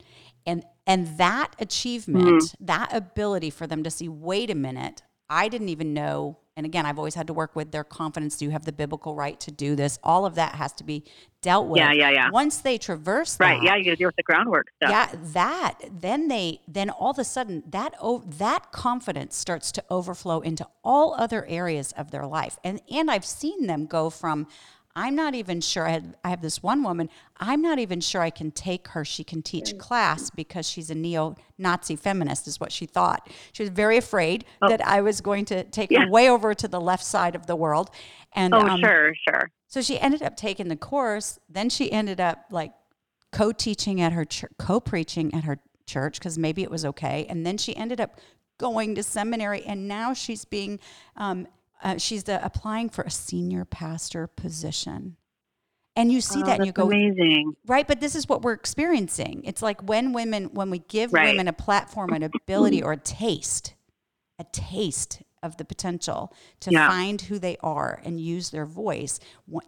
[0.46, 2.66] And and that achievement, mm-hmm.
[2.66, 6.86] that ability for them to see, wait a minute, I didn't even know and again,
[6.86, 8.38] I've always had to work with their confidence.
[8.38, 10.00] Do you have the biblical right to do this?
[10.04, 11.04] All of that has to be
[11.42, 11.80] dealt with.
[11.80, 12.30] Yeah, yeah, yeah.
[12.30, 14.90] Once they traverse right, that, yeah, you got to deal with the groundwork stuff.
[14.90, 19.84] Yeah, that then they then all of a sudden that oh, that confidence starts to
[19.90, 24.48] overflow into all other areas of their life, and and I've seen them go from
[24.96, 25.86] I'm not even sure.
[25.86, 29.04] I, had, I have this one woman, I'm not even sure I can take her.
[29.04, 33.30] She can teach class because she's a neo Nazi feminist, is what she thought.
[33.52, 34.70] She was very afraid oh.
[34.70, 36.06] that I was going to take yeah.
[36.06, 37.90] her way over to the left side of the world.
[38.34, 39.52] And oh, um, sure, sure.
[39.68, 41.40] So she ended up taking the course.
[41.50, 42.72] Then she ended up like
[43.34, 47.26] co teaching at her church, co preaching at her church because maybe it was okay.
[47.30, 48.20] And then she ended up
[48.58, 50.80] going to seminary and now she's being
[51.18, 51.48] um,
[51.84, 55.18] uh, she's uh, applying for a senior pastor position.
[55.98, 57.56] And you see oh, that and you go, amazing.
[57.66, 57.88] Right.
[57.88, 59.44] But this is what we're experiencing.
[59.46, 61.28] It's like when women, when we give right.
[61.28, 63.76] women a platform, an ability, or a taste,
[64.38, 66.90] a taste of the potential to yeah.
[66.90, 69.20] find who they are and use their voice,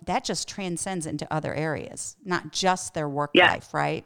[0.05, 3.51] that just transcends into other areas, not just their work yeah.
[3.51, 3.73] life.
[3.73, 4.05] Right.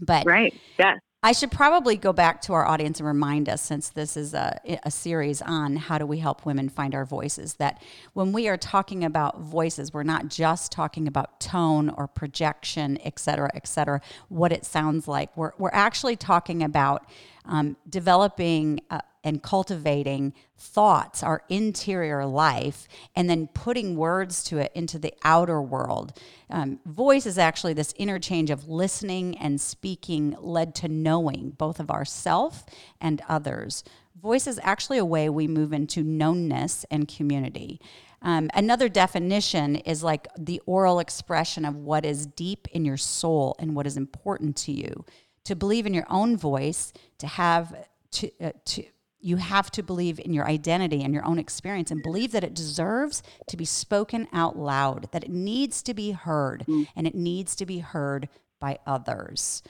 [0.00, 0.54] But right.
[0.78, 0.94] Yeah.
[1.24, 4.60] I should probably go back to our audience and remind us, since this is a,
[4.82, 7.80] a series on how do we help women find our voices, that
[8.12, 13.18] when we are talking about voices, we're not just talking about tone or projection, et
[13.18, 15.34] cetera, et cetera, what it sounds like.
[15.34, 17.08] We're, we're actually talking about
[17.46, 18.80] um, developing
[19.24, 25.60] and cultivating thoughts, our interior life, and then putting words to it into the outer
[25.60, 26.12] world.
[26.50, 31.90] Um, voice is actually this interchange of listening and speaking led to knowing both of
[31.90, 32.64] ourself
[33.00, 33.82] and others.
[34.20, 37.80] Voice is actually a way we move into knownness and community.
[38.22, 43.54] Um, another definition is like the oral expression of what is deep in your soul
[43.58, 45.04] and what is important to you.
[45.44, 48.84] To believe in your own voice, to have to, uh, to
[49.24, 52.52] you have to believe in your identity and your own experience and believe that it
[52.52, 56.86] deserves to be spoken out loud, that it needs to be heard mm.
[56.94, 58.28] and it needs to be heard
[58.60, 59.62] by others.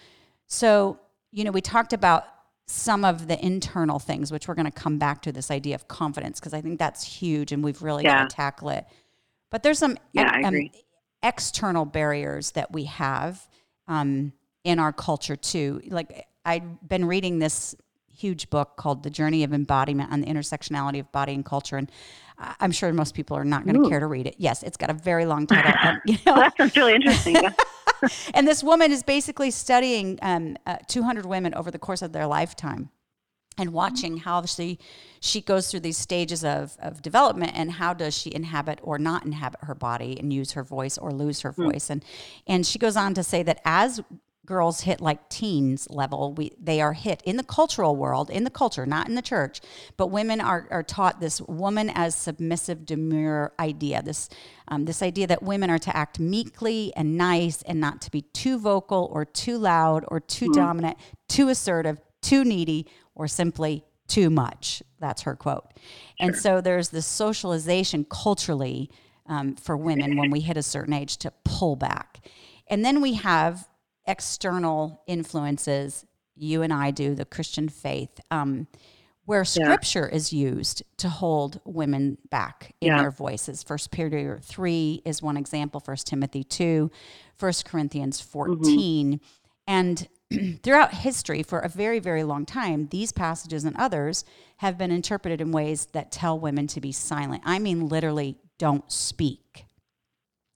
[0.49, 0.99] So,
[1.31, 2.25] you know, we talked about
[2.67, 5.87] some of the internal things, which we're going to come back to this idea of
[5.87, 8.23] confidence, because I think that's huge and we've really yeah.
[8.23, 8.85] got to tackle it.
[9.53, 10.69] But there's some yeah, um,
[11.23, 13.47] external barriers that we have
[13.87, 14.33] um,
[14.65, 15.81] in our culture too.
[15.87, 17.77] Like I've been reading this
[18.15, 21.77] huge book called The Journey of Embodiment on the Intersectionality of Body and Culture.
[21.77, 21.91] And
[22.39, 24.37] I'm sure most people are not going to care to read it.
[24.39, 25.73] Yes, it's got a very long title.
[25.85, 26.35] Um, you know.
[26.35, 27.37] well, that's really interesting.
[28.35, 32.27] and this woman is basically studying um, uh, 200 women over the course of their
[32.27, 32.91] lifetime
[33.59, 34.79] and watching how she
[35.21, 39.25] she goes through these stages of, of development and how does she inhabit or not
[39.25, 41.71] inhabit her body and use her voice or lose her hmm.
[41.71, 42.05] voice and
[42.47, 44.01] and she goes on to say that as
[44.45, 48.51] girls hit like teens level we they are hit in the cultural world in the
[48.51, 49.61] culture not in the church
[49.97, 54.29] but women are, are taught this woman as submissive demure idea this
[54.69, 58.23] um, this idea that women are to act meekly and nice and not to be
[58.23, 60.61] too vocal or too loud or too mm-hmm.
[60.61, 65.83] dominant too assertive too needy or simply too much that's her quote sure.
[66.21, 68.91] and so there's this socialization culturally
[69.27, 72.21] um, for women when we hit a certain age to pull back
[72.69, 73.67] and then we have
[74.07, 76.05] external influences,
[76.37, 78.67] you and I do, the Christian faith, um,
[79.25, 80.17] where scripture yeah.
[80.17, 83.01] is used to hold women back in yeah.
[83.01, 83.63] their voices.
[83.63, 86.91] First Peter 3 is one example, First Timothy 2,
[87.35, 89.15] First Corinthians 14.
[89.15, 89.25] Mm-hmm.
[89.67, 90.09] And
[90.63, 94.25] throughout history, for a very, very long time, these passages and others
[94.59, 97.43] have been interpreted in ways that tell women to be silent.
[97.47, 99.64] I mean, literally, don't speak.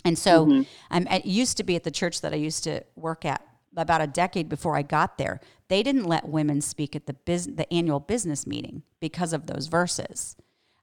[0.04, 0.62] And so mm-hmm.
[0.90, 3.42] I'm, it used to be at the church that I used to work at
[3.76, 5.40] about a decade before I got there.
[5.68, 9.66] They didn't let women speak at the bus- the annual business meeting because of those
[9.66, 10.36] verses.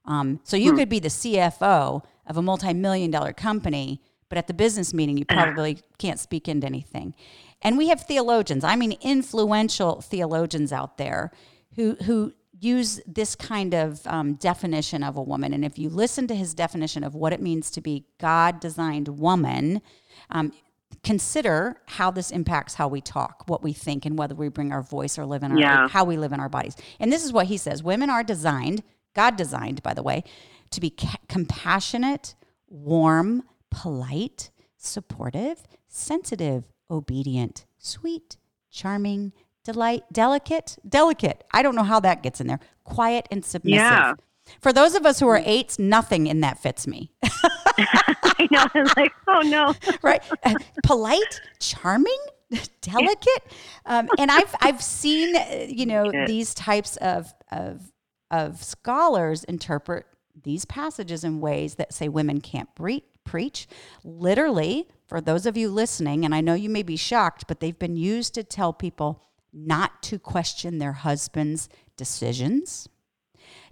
[0.04, 0.78] Um, so you hmm.
[0.78, 5.24] could be the CFO of a multi-million dollar company, but at the business meeting you
[5.28, 7.14] probably can't speak into anything.
[7.62, 11.32] And we have theologians, I mean influential theologians out there
[11.74, 15.52] who who use this kind of um, definition of a woman.
[15.52, 19.08] And if you listen to his definition of what it means to be God designed
[19.08, 19.82] woman,
[20.30, 20.52] um,
[21.02, 24.82] consider how this impacts how we talk, what we think, and whether we bring our
[24.82, 25.88] voice or live in our yeah.
[25.88, 26.76] how we live in our bodies.
[26.98, 28.82] And this is what he says: women are designed,
[29.14, 30.24] God designed, by the way,
[30.70, 32.34] to be ca- compassionate,
[32.68, 38.36] warm, polite, supportive, sensitive, obedient, sweet,
[38.70, 39.32] charming,
[39.66, 41.44] delight, delicate, delicate.
[41.52, 42.60] I don't know how that gets in there.
[42.84, 43.78] Quiet and submissive.
[43.78, 44.14] Yeah.
[44.60, 47.10] For those of us who are eights, nothing in that fits me.
[47.24, 48.64] I know.
[48.76, 49.74] It's like, oh no.
[50.02, 50.22] right.
[50.84, 52.18] Polite, charming,
[52.80, 53.52] delicate.
[53.84, 57.92] Um, and I've I've seen uh, you know these types of of
[58.30, 60.06] of scholars interpret
[60.44, 62.68] these passages in ways that say women can't
[63.24, 63.66] preach.
[64.04, 67.76] Literally, for those of you listening, and I know you may be shocked, but they've
[67.76, 69.20] been used to tell people
[69.56, 72.88] not to question their husband's decisions,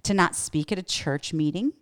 [0.03, 1.73] to not speak at a church meeting.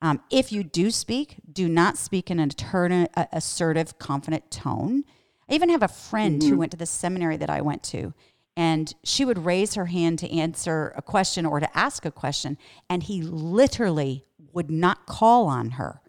[0.00, 5.04] Um, if you do speak, do not speak in an assertive, confident tone.
[5.48, 6.50] I even have a friend mm-hmm.
[6.50, 8.14] who went to the seminary that I went to,
[8.56, 12.56] and she would raise her hand to answer a question or to ask a question,
[12.88, 16.00] and he literally would not call on her.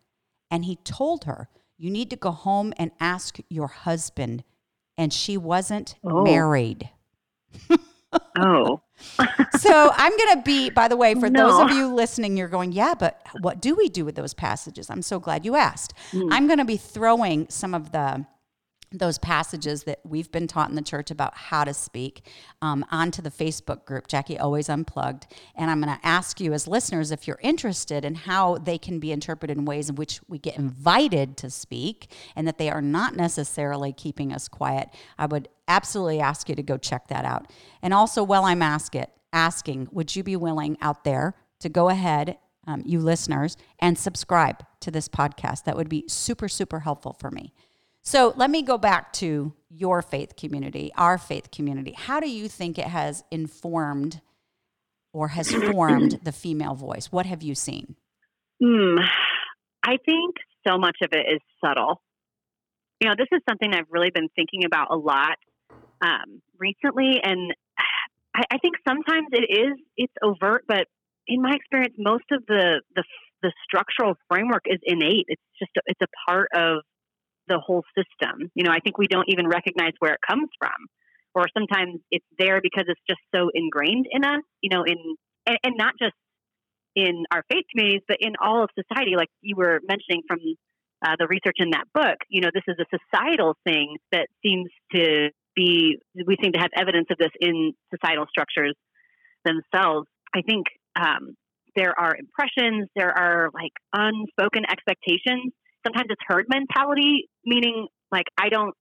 [0.50, 4.44] And he told her, You need to go home and ask your husband.
[4.98, 6.24] And she wasn't oh.
[6.24, 6.90] married
[8.40, 8.82] oh.
[9.60, 11.48] so I'm going to be, by the way, for no.
[11.48, 14.90] those of you listening, you're going, yeah, but what do we do with those passages?
[14.90, 15.94] I'm so glad you asked.
[16.12, 16.30] Mm.
[16.32, 18.26] I'm going to be throwing some of the
[18.92, 22.28] those passages that we've been taught in the church about how to speak
[22.62, 25.28] um, onto the Facebook group, Jackie Always Unplugged.
[25.56, 29.00] And I'm going to ask you, as listeners, if you're interested in how they can
[29.00, 32.82] be interpreted in ways in which we get invited to speak and that they are
[32.82, 34.90] not necessarily keeping us quiet.
[35.18, 37.50] I would absolutely ask you to go check that out.
[37.82, 41.90] And also, while I'm ask it, asking, would you be willing out there to go
[41.90, 45.64] ahead, um, you listeners, and subscribe to this podcast?
[45.64, 47.54] That would be super, super helpful for me.
[48.04, 51.94] So let me go back to your faith community, our faith community.
[51.96, 54.22] How do you think it has informed
[55.14, 57.12] or has formed the female voice?
[57.12, 57.96] What have you seen?
[58.62, 58.98] Hmm.
[59.84, 60.36] I think
[60.68, 62.02] so much of it is subtle.
[63.00, 65.38] You know, this is something I've really been thinking about a lot
[66.02, 67.54] um, recently, and
[68.36, 70.88] I, I think sometimes it is it's overt, but
[71.28, 73.04] in my experience, most of the the
[73.42, 75.26] the structural framework is innate.
[75.28, 76.84] It's just a, it's a part of
[77.52, 78.50] the whole system.
[78.56, 80.80] You know, I think we don't even recognize where it comes from,
[81.36, 84.44] or sometimes it's there because it's just so ingrained in us.
[84.62, 84.98] You know, in
[85.46, 86.16] and, and not just
[86.96, 89.16] in our faith communities, but in all of society.
[89.16, 90.40] Like you were mentioning from
[91.06, 94.70] uh, the research in that book, you know, this is a societal thing that seems
[94.96, 95.98] to be.
[96.16, 98.76] We seem to have evidence of this in societal structures
[99.44, 100.08] themselves.
[100.34, 101.36] I think um,
[101.76, 105.52] there are impressions, there are like unspoken expectations
[105.86, 108.76] sometimes it's herd mentality, meaning like I don't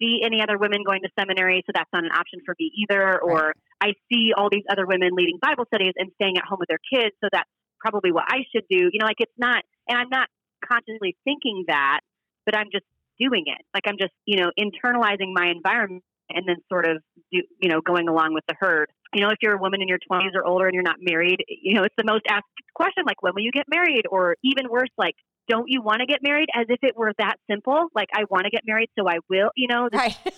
[0.00, 3.20] see any other women going to seminary, so that's not an option for me either.
[3.20, 6.68] Or I see all these other women leading Bible studies and staying at home with
[6.68, 7.48] their kids, so that's
[7.80, 8.90] probably what I should do.
[8.92, 10.28] You know, like it's not, and I'm not
[10.64, 12.00] consciously thinking that,
[12.44, 12.84] but I'm just
[13.18, 13.64] doing it.
[13.74, 16.98] Like I'm just, you know, internalizing my environment and then sort of,
[17.32, 18.90] do, you know, going along with the herd.
[19.14, 21.44] You know, if you're a woman in your 20s or older and you're not married,
[21.48, 24.04] you know, it's the most asked question, like, when will you get married?
[24.10, 25.14] Or even worse, like,
[25.48, 27.88] don't you want to get married as if it were that simple?
[27.94, 29.88] Like i want to get married so i will you know?
[29.90, 30.16] This, right.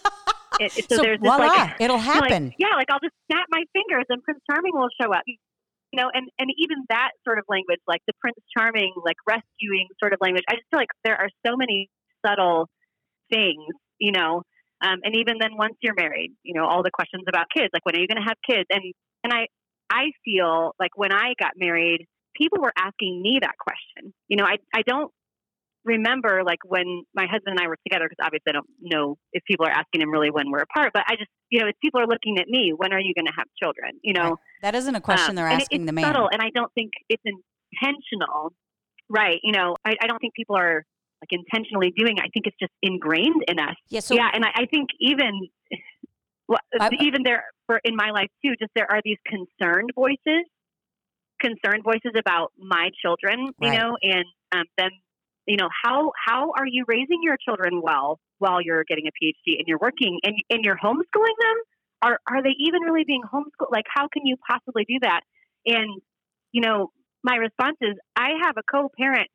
[0.60, 3.62] It, so, so there's voila, like it'll happen like, yeah like i'll just snap my
[3.72, 5.22] fingers and prince charming will show up.
[5.26, 5.36] You
[5.92, 10.14] know and and even that sort of language like the prince charming like rescuing sort
[10.14, 11.88] of language i just feel like there are so many
[12.26, 12.66] subtle
[13.30, 14.42] things you know?
[14.82, 17.84] Um, and even then once you're married you know all the questions about kids like
[17.86, 18.66] when are you going to have kids?
[18.70, 18.82] And
[19.22, 19.46] and i
[19.90, 24.14] i feel like when i got married people were asking me that question.
[24.28, 25.12] You know, I, I don't
[25.84, 29.42] remember like when my husband and I were together, because obviously I don't know if
[29.44, 32.00] people are asking him really when we're apart, but I just, you know, if people
[32.00, 33.98] are looking at me, when are you going to have children?
[34.02, 36.04] You know, that isn't a question um, they're asking it, the man.
[36.04, 38.52] Subtle, and I don't think it's intentional.
[39.10, 39.40] Right.
[39.42, 40.84] You know, I, I don't think people are
[41.22, 42.20] like intentionally doing it.
[42.20, 43.74] I think it's just ingrained in us.
[43.88, 44.00] Yeah.
[44.00, 44.28] So, yeah.
[44.32, 45.48] And I, I think even,
[46.48, 46.60] well,
[47.00, 50.44] even there for in my life too, just there are these concerned voices
[51.40, 53.78] concerned voices about my children, you right.
[53.78, 54.90] know, and um, them,
[55.46, 59.58] you know, how how are you raising your children well while you're getting a PhD
[59.58, 61.56] and you're working and and you're homeschooling them?
[62.02, 63.72] Are are they even really being homeschooled?
[63.72, 65.20] Like, how can you possibly do that?
[65.66, 66.00] And
[66.52, 66.90] you know,
[67.22, 69.28] my response is, I have a co-parent.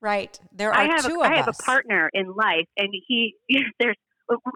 [0.00, 0.38] right.
[0.52, 1.58] There are I have two a, of I have us.
[1.60, 3.34] a partner in life, and he
[3.80, 3.96] there's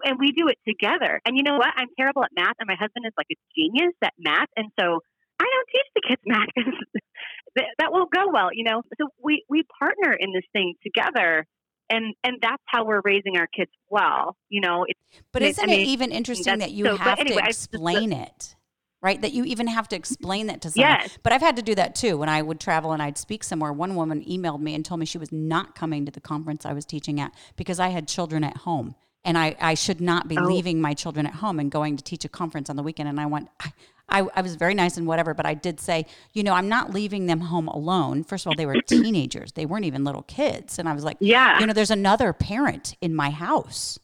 [0.03, 1.19] and we do it together.
[1.25, 1.69] And you know what?
[1.75, 4.99] I'm terrible at math, and my husband is like a genius at math, and so
[5.39, 8.81] I don't teach the kids math because that won't go well, you know.
[8.99, 11.45] So we we partner in this thing together,
[11.89, 14.85] and and that's how we're raising our kids well, you know.
[14.87, 14.99] It's,
[15.31, 18.55] but isn't I mean, it even interesting that you so, have anyway, to explain it?
[19.01, 20.91] Right, that you even have to explain that to someone.
[21.01, 21.17] Yes.
[21.23, 22.17] But I've had to do that too.
[22.17, 25.05] When I would travel and I'd speak somewhere, one woman emailed me and told me
[25.05, 28.45] she was not coming to the conference I was teaching at because I had children
[28.45, 30.43] at home and I, I should not be oh.
[30.43, 33.09] leaving my children at home and going to teach a conference on the weekend.
[33.09, 33.71] And I went, I,
[34.13, 36.93] I, I was very nice and whatever, but I did say, you know, I'm not
[36.93, 38.23] leaving them home alone.
[38.23, 41.17] First of all, they were teenagers; they weren't even little kids, and I was like,
[41.19, 43.99] yeah, you know, there's another parent in my house,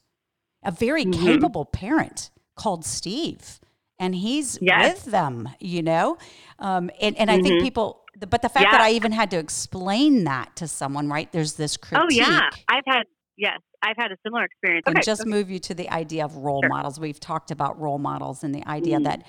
[0.64, 1.24] a very mm-hmm.
[1.24, 3.60] capable parent called Steve,
[4.00, 4.96] and he's yes.
[4.96, 6.18] with them, you know,
[6.58, 7.40] um, and and mm-hmm.
[7.40, 7.64] I think mm-hmm.
[7.64, 8.02] people.
[8.20, 8.72] But the fact yeah.
[8.72, 11.32] that I even had to explain that to someone, right?
[11.32, 12.04] There's this critique.
[12.04, 13.04] Oh yeah, I've had
[13.38, 14.84] yes, I've had a similar experience.
[14.88, 15.06] And okay.
[15.06, 15.30] just okay.
[15.30, 16.70] move you to the idea of role sure.
[16.70, 17.00] models.
[17.00, 19.06] We've talked about role models and the idea mm.
[19.06, 19.24] that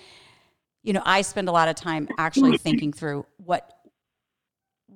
[0.83, 3.81] you know, I spend a lot of time actually thinking through what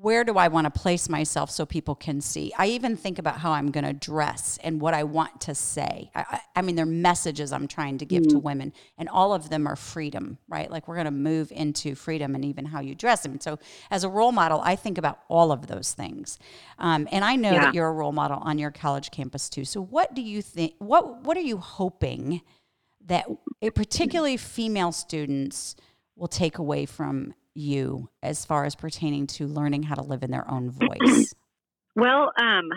[0.04, 2.52] where do I want to place myself so people can see?
[2.58, 6.10] I even think about how I'm going to dress and what I want to say.
[6.14, 8.36] I, I mean, they're messages I'm trying to give mm-hmm.
[8.36, 10.70] to women, and all of them are freedom, right?
[10.70, 13.24] Like we're going to move into freedom and even how you dress.
[13.24, 13.58] And so,
[13.90, 16.38] as a role model, I think about all of those things.
[16.78, 17.64] Um, and I know yeah.
[17.66, 19.64] that you're a role model on your college campus too.
[19.64, 20.74] So, what do you think?
[20.78, 22.42] What What are you hoping?
[23.06, 23.26] That
[23.74, 25.76] particularly female students
[26.16, 30.30] will take away from you as far as pertaining to learning how to live in
[30.30, 31.34] their own voice?
[31.96, 32.70] Well, um,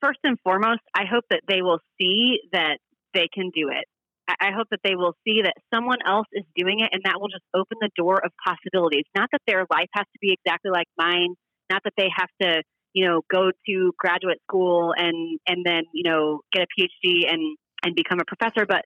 [0.00, 2.78] first and foremost, I hope that they will see that
[3.12, 3.86] they can do it.
[4.28, 7.28] I hope that they will see that someone else is doing it and that will
[7.28, 9.04] just open the door of possibilities.
[9.16, 11.34] Not that their life has to be exactly like mine,
[11.68, 12.62] not that they have to,
[12.92, 17.56] you know, go to graduate school and and then, you know, get a PhD and
[17.82, 18.84] and become a professor, but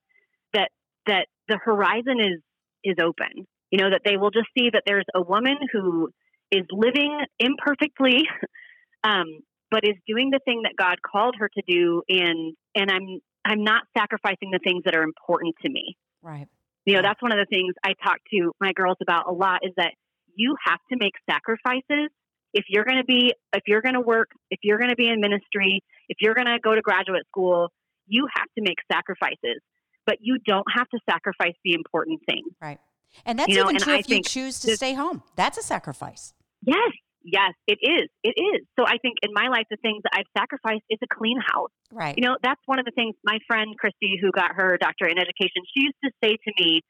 [1.07, 2.41] that the horizon is
[2.83, 3.47] is open.
[3.71, 6.11] You know, that they will just see that there's a woman who
[6.51, 8.29] is living imperfectly
[9.05, 9.27] um,
[9.71, 13.65] but is doing the thing that God called her to do and and I'm I'm
[13.65, 15.97] not sacrificing the things that are important to me.
[16.23, 16.49] Right.
[16.87, 19.61] You know, that's one of the things I talk to my girls about a lot
[19.63, 19.93] is that
[20.35, 22.11] you have to make sacrifices
[22.53, 25.09] if you're going to be if you're going to work, if you're going to be
[25.09, 27.71] in ministry, if you're going to go to graduate school,
[28.07, 29.61] you have to make sacrifices.
[30.07, 32.43] But you don't have to sacrifice the important thing.
[32.61, 32.79] Right.
[33.25, 35.23] And that's you know, even true if you choose to this, stay home.
[35.37, 36.35] That's a sacrifice.
[36.63, 36.93] Yes,
[37.25, 38.13] Yes, it is.
[38.23, 38.69] It is.
[38.79, 41.73] So I think in my life, the things that I've sacrificed is a clean house.
[41.91, 42.15] Right.
[42.17, 45.19] You know, that's one of the things my friend Christy, who got her doctorate in
[45.19, 46.83] education, she used to say to me,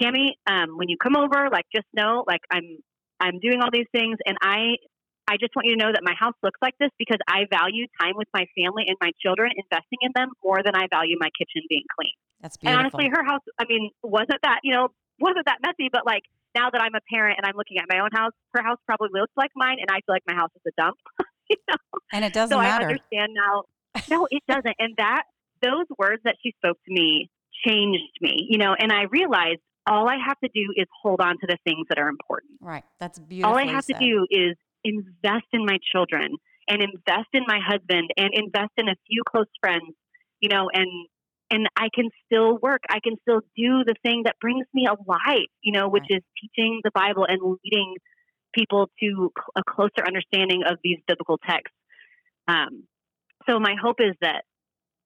[0.00, 2.80] Cami, um, when you come over, like just know, like I'm,
[3.20, 4.80] I'm doing all these things, and I,
[5.28, 7.86] I just want you to know that my house looks like this because I value
[8.00, 11.28] time with my family and my children, investing in them more than I value my
[11.36, 12.16] kitchen being clean.
[12.42, 12.78] That's beautiful.
[12.78, 14.88] And honestly, her house, I mean, wasn't that you know,
[15.18, 16.22] wasn't that messy, but like
[16.54, 19.08] now that I'm a parent and I'm looking at my own house, her house probably
[19.12, 20.98] looks like mine, and I feel like my house is a dump.
[21.48, 21.76] you know?
[22.12, 22.86] And it doesn't so matter.
[22.86, 23.62] I understand now.
[24.10, 24.74] No, it doesn't.
[24.78, 25.24] and that
[25.62, 27.30] those words that she spoke to me
[27.64, 28.46] changed me.
[28.48, 31.56] You know, and I realized all I have to do is hold on to the
[31.64, 32.52] things that are important.
[32.60, 32.84] Right.
[33.00, 33.52] That's beautiful.
[33.52, 33.98] All I have said.
[33.98, 36.36] to do is invest in my children
[36.68, 39.94] and invest in my husband and invest in a few close friends.
[40.40, 40.88] You know, and
[41.52, 42.80] and I can still work.
[42.88, 46.18] I can still do the thing that brings me alive, you know, which right.
[46.18, 47.94] is teaching the Bible and leading
[48.54, 51.76] people to a closer understanding of these biblical texts.
[52.48, 52.84] Um,
[53.48, 54.44] so my hope is that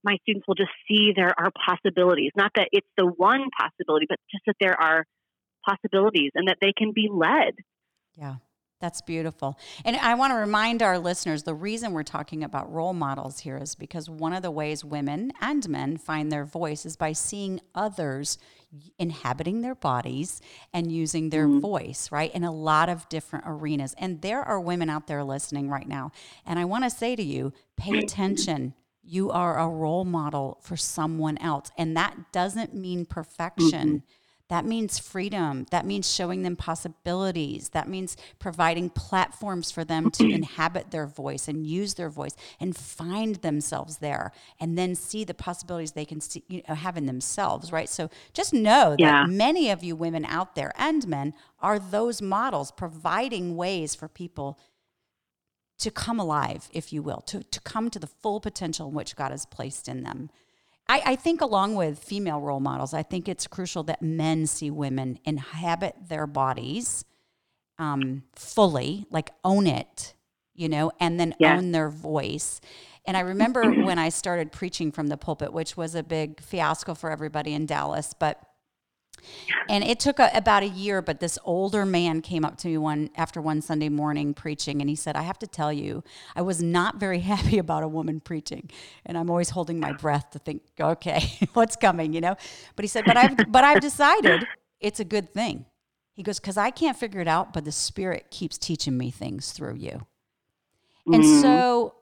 [0.05, 4.18] my students will just see there are possibilities, not that it's the one possibility, but
[4.30, 5.05] just that there are
[5.68, 7.55] possibilities and that they can be led.
[8.16, 8.36] Yeah.
[8.81, 9.59] That's beautiful.
[9.87, 13.57] And I want to remind our listeners the reason we're talking about role models here
[13.57, 17.61] is because one of the ways women and men find their voice is by seeing
[17.74, 18.37] others
[18.99, 20.43] inhabiting their bodies
[20.74, 21.61] and using their mm-hmm.
[21.61, 22.35] voice, right?
[22.35, 23.95] In a lot of different arenas.
[23.97, 26.12] And there are women out there listening right now.
[26.45, 28.74] And I want to say to you, pay attention.
[29.03, 31.70] You are a role model for someone else.
[31.79, 33.89] And that doesn't mean perfection.
[33.89, 35.66] Mm-hmm that means freedom.
[35.70, 37.70] That means showing them possibilities.
[37.70, 42.76] That means providing platforms for them to inhabit their voice and use their voice and
[42.76, 44.30] find themselves there
[44.61, 47.88] and then see the possibilities they can see, you know, have in themselves, right?
[47.88, 48.94] So just know
[49.24, 54.07] that many of you women out there and men are those models providing ways for
[54.07, 54.59] people
[55.78, 59.16] to come alive, if you will, to, to come to the full potential in which
[59.16, 60.30] God has placed in them.
[60.89, 64.70] I, I, think, along with female role models, I think it's crucial that men see
[64.70, 67.05] women inhabit their bodies
[67.78, 70.14] um, fully, like own it,
[70.55, 71.57] you know, and then yeah.
[71.57, 72.61] own their voice.
[73.05, 76.95] And I remember when I started preaching from the pulpit, which was a big fiasco
[76.95, 78.41] for everybody in Dallas, but
[79.68, 82.78] and it took a, about a year, but this older man came up to me
[82.78, 86.04] one after one Sunday morning preaching, and he said, "I have to tell you,
[86.34, 88.70] I was not very happy about a woman preaching,
[89.04, 92.36] and I'm always holding my breath to think, okay, what's coming, you know."
[92.74, 94.46] But he said, "But I've but I've decided
[94.80, 95.66] it's a good thing."
[96.12, 99.52] He goes, "Because I can't figure it out, but the Spirit keeps teaching me things
[99.52, 100.06] through you."
[101.06, 101.40] And mm-hmm.
[101.40, 101.94] so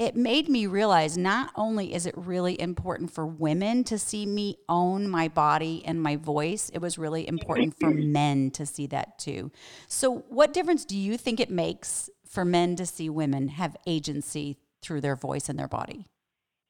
[0.00, 4.56] it made me realize not only is it really important for women to see me
[4.66, 8.10] own my body and my voice, it was really important for mm-hmm.
[8.10, 9.52] men to see that too.
[9.88, 14.56] So, what difference do you think it makes for men to see women have agency
[14.80, 16.06] through their voice and their body?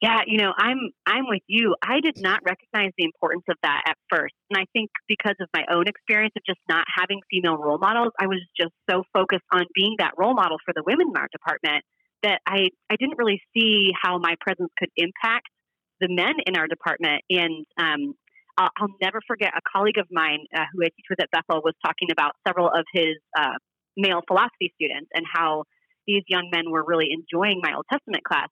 [0.03, 1.76] Yeah, you know, I'm I'm with you.
[1.81, 4.35] I did not recognize the importance of that at first.
[4.51, 8.12] And I think because of my own experience of just not having female role models,
[8.18, 11.28] I was just so focused on being that role model for the women in our
[11.31, 11.85] department
[12.23, 15.49] that I, I didn't really see how my presence could impact
[16.01, 17.23] the men in our department.
[17.31, 18.14] And um,
[18.57, 21.62] I'll, I'll, never forget a colleague of mine uh, who I teach with at Bethel
[21.62, 23.57] was talking about several of his uh,
[23.97, 25.64] male philosophy students and how
[26.07, 28.49] these young men were really enjoying my Old Testament class.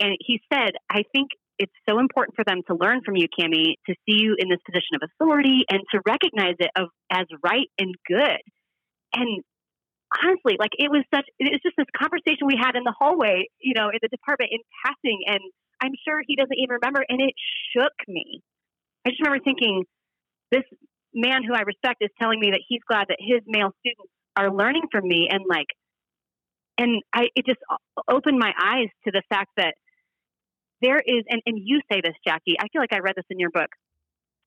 [0.00, 3.74] And he said, I think it's so important for them to learn from you, Cami,
[3.86, 7.68] to see you in this position of authority and to recognize it of, as right
[7.78, 8.40] and good.
[9.14, 9.42] And
[10.12, 13.74] honestly, like it was such, it's just this conversation we had in the hallway, you
[13.74, 15.24] know, in the department in passing.
[15.26, 15.40] And
[15.80, 17.04] I'm sure he doesn't even remember.
[17.08, 17.34] And it
[17.74, 18.42] shook me.
[19.04, 19.84] I just remember thinking,
[20.50, 20.64] this
[21.14, 24.52] man who I respect is telling me that he's glad that his male students are
[24.52, 25.28] learning from me.
[25.30, 25.66] And like,
[26.78, 27.60] and I, it just
[28.08, 29.74] opened my eyes to the fact that
[30.82, 32.56] there is, and, and you say this, Jackie.
[32.60, 33.70] I feel like I read this in your book.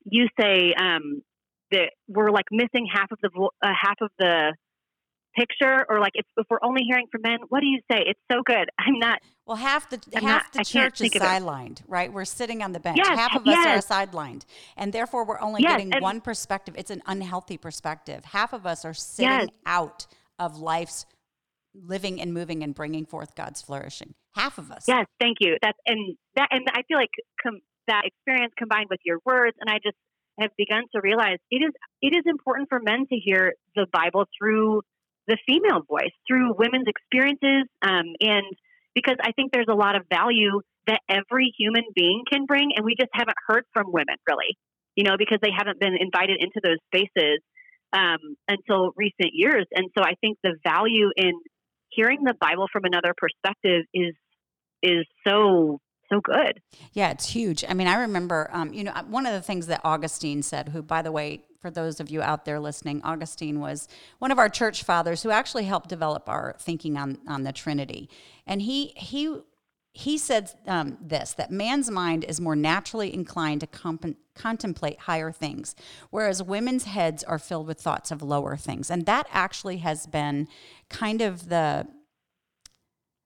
[0.06, 1.24] You say um,
[1.72, 4.54] that we're like missing half of the uh, half of the
[5.36, 7.40] picture, or like if, if we're only hearing from men.
[7.50, 8.04] What do you say?
[8.06, 8.70] It's so good.
[8.80, 9.20] I'm not.
[9.46, 12.12] Well, half the I'm half not, the church is sidelined, right?
[12.12, 12.98] We're sitting on the bench.
[12.98, 13.86] Yes, half of yes.
[13.86, 14.46] us are sidelined,
[14.78, 16.76] and therefore we're only yes, getting one perspective.
[16.78, 18.26] It's an unhealthy perspective.
[18.26, 20.06] Half of us are sitting out
[20.38, 21.06] of life's
[21.74, 24.14] living and moving and bringing forth God's flourishing.
[24.36, 24.86] Half of us.
[24.88, 25.58] Yes, thank you.
[25.62, 27.10] That's and that and I feel like
[27.42, 29.98] com- that experience combined with your words, and I just
[30.40, 31.72] have begun to realize it is
[32.02, 34.82] it is important for men to hear the Bible through
[35.30, 38.46] the female voice, through women's experiences, um, and
[38.96, 42.84] because I think there's a lot of value that every human being can bring, and
[42.84, 44.58] we just haven't heard from women really,
[44.96, 47.40] you know, because they haven't been invited into those spaces
[47.94, 48.18] um,
[48.48, 51.34] until recent years, and so I think the value in
[51.90, 54.16] hearing the Bible from another perspective is
[54.82, 55.80] is so
[56.12, 56.60] so good.
[56.94, 57.64] Yeah, it's huge.
[57.68, 60.82] I mean, I remember, um, you know, one of the things that Augustine said, who,
[60.82, 63.88] by the way, for those of you out there listening, Augustine was
[64.20, 68.10] one of our church fathers who actually helped develop our thinking on on the Trinity,
[68.48, 69.42] and he he
[69.94, 75.32] he said um, this that man's mind is more naturally inclined to comp- contemplate higher
[75.32, 75.76] things,
[76.10, 78.90] whereas women's heads are filled with thoughts of lower things.
[78.90, 80.48] And that actually has been
[80.90, 81.88] kind of the,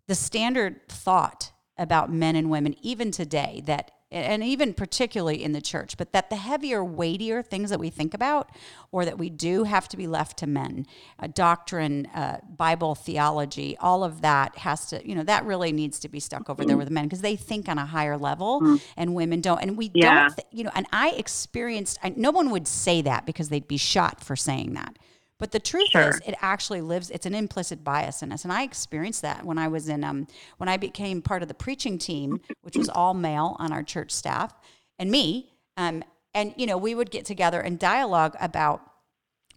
[0.07, 5.61] the standard thought about men and women, even today, that and even particularly in the
[5.61, 8.51] church, but that the heavier, weightier things that we think about
[8.91, 10.85] or that we do have to be left to men.
[11.19, 15.99] Uh, doctrine, uh, Bible theology, all of that has to, you know, that really needs
[15.99, 18.61] to be stuck over there with the men because they think on a higher level
[18.61, 18.81] mm.
[18.95, 19.61] and women don't.
[19.61, 20.23] And we yeah.
[20.23, 23.67] don't, th- you know, and I experienced, I, no one would say that because they'd
[23.67, 24.97] be shot for saying that.
[25.43, 26.07] But the truth sure.
[26.07, 27.09] is, it actually lives.
[27.09, 30.25] It's an implicit bias in us, and I experienced that when I was in um,
[30.55, 34.11] when I became part of the preaching team, which was all male on our church
[34.11, 34.53] staff,
[34.97, 35.51] and me.
[35.75, 36.01] Um,
[36.33, 38.89] and you know, we would get together and dialogue about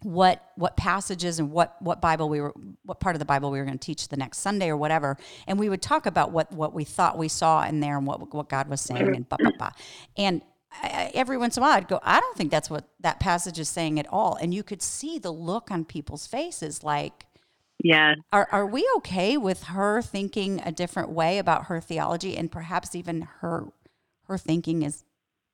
[0.01, 3.57] what what passages and what what Bible we were what part of the Bible we
[3.57, 5.15] were going to teach the next Sunday or whatever,
[5.47, 8.33] and we would talk about what what we thought we saw in there and what
[8.33, 9.71] what God was saying and blah blah blah.
[10.17, 13.19] And I, every once in a while I'd go, I don't think that's what that
[13.19, 14.35] passage is saying at all.
[14.35, 17.25] And you could see the look on people's faces like,
[17.83, 18.15] yeah.
[18.33, 22.95] Are, are we okay with her thinking a different way about her theology and perhaps
[22.95, 23.67] even her
[24.27, 25.03] her thinking is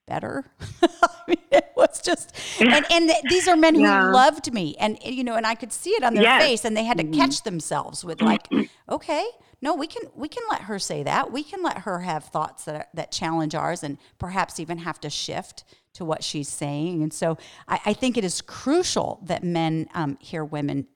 [0.07, 0.45] better?
[0.81, 5.23] I mean, it was just, and, and these are men who loved me and, you
[5.23, 6.41] know, and I could see it on their yes.
[6.41, 7.19] face and they had to mm-hmm.
[7.19, 8.47] catch themselves with like,
[8.89, 9.25] okay,
[9.63, 11.31] no, we can we can let her say that.
[11.31, 15.09] We can let her have thoughts that that challenge ours, and perhaps even have to
[15.09, 17.01] shift to what she's saying.
[17.01, 20.87] And so, I, I think it is crucial that men um, hear women,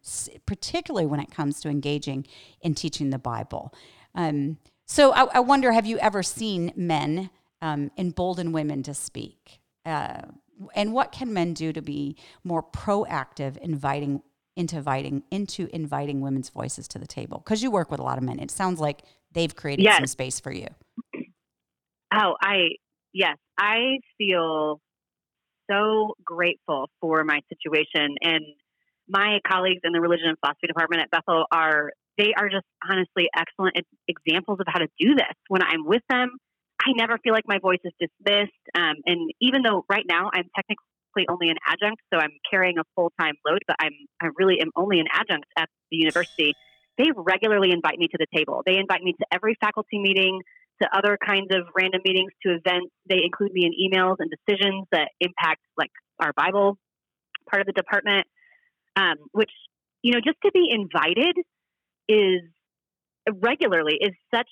[0.46, 2.28] particularly when it comes to engaging
[2.60, 3.74] in teaching the Bible.
[4.14, 7.30] Um, so, I, I, wonder, have you ever seen men
[7.62, 9.62] um, embolden women to speak?
[9.86, 10.24] Uh,
[10.76, 14.24] and what can men do to be more proactive, inviting
[14.58, 18.18] into inviting into inviting women's voices to the table because you work with a lot
[18.18, 18.40] of men.
[18.40, 19.98] It sounds like they've created yes.
[19.98, 20.68] some space for you.
[22.14, 22.70] Oh i
[23.14, 23.38] yes.
[23.60, 24.82] I feel
[25.70, 28.46] so grateful for my situation and
[29.10, 33.30] my colleagues in the religion and philosophy department at bethel are they are just honestly
[33.36, 33.76] excellent
[34.08, 35.36] examples of how to do this.
[35.50, 36.32] When i'm with them
[36.82, 40.46] i never feel like my voice is dismissed um, and even though right now i'm
[40.56, 40.86] technically
[41.30, 44.72] only an adjunct, so I'm carrying a full time load, but I'm I really am
[44.76, 46.54] only an adjunct at the university.
[46.98, 48.64] They regularly invite me to the table.
[48.66, 50.42] They invite me to every faculty meeting,
[50.82, 52.92] to other kinds of random meetings, to events.
[53.08, 56.78] They include me in emails and decisions that impact like our Bible
[57.50, 58.26] part of the department.
[58.96, 59.52] Um, which
[60.02, 61.38] you know, just to be invited
[62.08, 62.42] is
[63.42, 64.50] regularly is such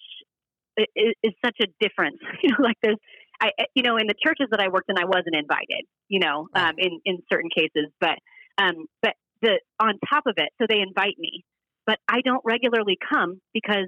[0.78, 2.20] is, is such a difference.
[2.44, 2.98] You know, like there's
[3.42, 6.48] I, you know, in the churches that I worked in, I wasn't invited, you know,
[6.56, 8.18] um, in, in certain cases, but,
[8.58, 11.44] um, but the, on top of it, so they invite me,
[11.86, 13.88] but I don't regularly come because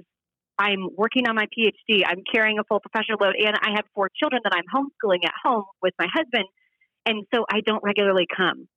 [0.58, 2.02] I'm working on my PhD.
[2.06, 5.32] I'm carrying a full professional load and I have four children that I'm homeschooling at
[5.42, 6.44] home with my husband.
[7.06, 8.68] And so I don't regularly come.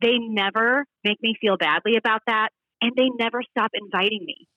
[0.00, 2.48] They never make me feel badly about that.
[2.80, 4.48] And they never stop inviting me.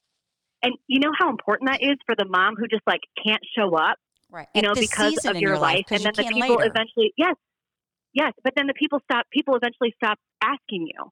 [0.63, 3.75] And you know how important that is for the mom who just like can't show
[3.75, 3.97] up
[4.33, 4.47] right?
[4.55, 6.71] You know, because of your, your life, and then the people later.
[6.73, 7.35] eventually, yes,
[8.13, 9.25] yes, but then the people stop.
[9.31, 11.11] People eventually stop asking you.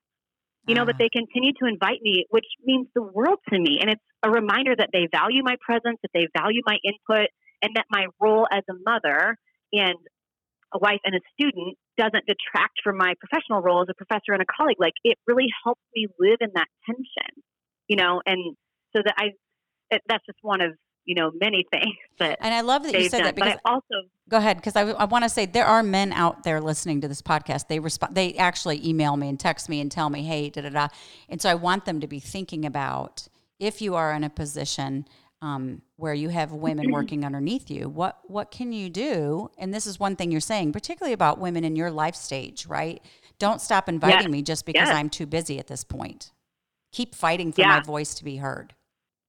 [0.67, 0.99] You know, but ah.
[0.99, 4.75] they continue to invite me, which means the world to me, and it's a reminder
[4.77, 7.29] that they value my presence, that they value my input,
[7.61, 9.37] and that my role as a mother
[9.73, 9.97] and
[10.73, 14.41] a wife and a student doesn't detract from my professional role as a professor and
[14.41, 14.77] a colleague.
[14.79, 17.43] Like it really helps me live in that tension,
[17.87, 18.55] you know, and
[18.95, 19.31] so that I,
[19.89, 20.71] it, that's just one of
[21.05, 23.25] you know many things that and i love that you said done.
[23.27, 25.83] that because but I also go ahead because I, I want to say there are
[25.83, 29.67] men out there listening to this podcast they respond they actually email me and text
[29.69, 30.87] me and tell me hey da da da
[31.29, 33.27] and so i want them to be thinking about
[33.59, 35.05] if you are in a position
[35.43, 39.87] um, where you have women working underneath you what what can you do and this
[39.87, 43.01] is one thing you're saying particularly about women in your life stage right
[43.39, 44.31] don't stop inviting Yes.
[44.31, 44.95] me just because Yes.
[44.95, 46.31] i'm too busy at this point
[46.91, 47.69] keep fighting for Yeah.
[47.69, 48.75] my voice to be heard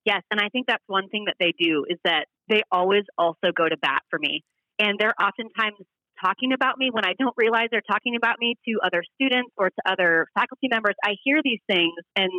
[0.05, 3.53] Yes, and I think that's one thing that they do is that they always also
[3.55, 4.43] go to bat for me.
[4.79, 5.79] And they're oftentimes
[6.23, 9.71] talking about me when I don't realize they're talking about me to other students or
[9.71, 10.95] to other faculty members.
[11.05, 12.31] I hear these things and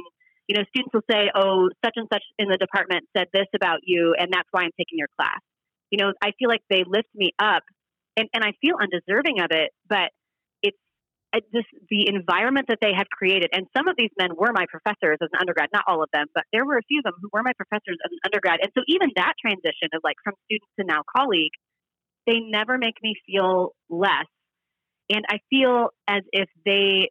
[0.48, 3.80] you know, students will say, "Oh, such and such in the department said this about
[3.84, 5.40] you and that's why I'm taking your class."
[5.90, 7.64] You know, I feel like they lift me up
[8.18, 10.12] and and I feel undeserving of it, but
[11.52, 15.18] this the environment that they have created and some of these men were my professors
[15.22, 17.30] as an undergrad not all of them but there were a few of them who
[17.34, 18.60] were my professors as an undergrad.
[18.62, 21.54] And so even that transition of like from student to now colleague
[22.28, 24.30] they never make me feel less.
[25.10, 27.10] And i feel as if they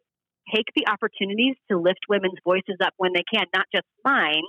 [0.53, 4.43] take the opportunities to lift women's voices up when they can not just mine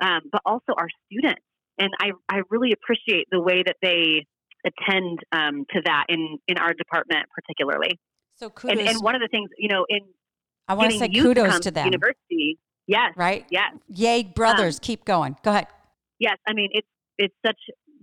[0.00, 1.42] um, but also our students.
[1.78, 4.26] And I, I really appreciate the way that they
[4.64, 7.98] attend um, to that in, in our department particularly
[8.36, 10.00] so kudos and, and one of the things, you know, in
[10.68, 14.80] i want to say kudos come to them university, yes, right yes, yay brothers um,
[14.82, 15.66] keep going go ahead
[16.18, 16.36] yes.
[16.46, 17.58] I mean, it's it's such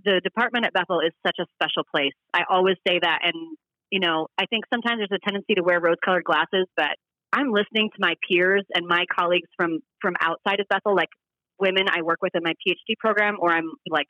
[0.05, 2.13] the department at Bethel is such a special place.
[2.33, 3.57] I always say that, and
[3.91, 6.97] you know, I think sometimes there's a tendency to wear rose-colored glasses, but
[7.31, 11.09] I'm listening to my peers and my colleagues from from outside of Bethel, like
[11.59, 14.07] women I work with in my PhD program, or I'm like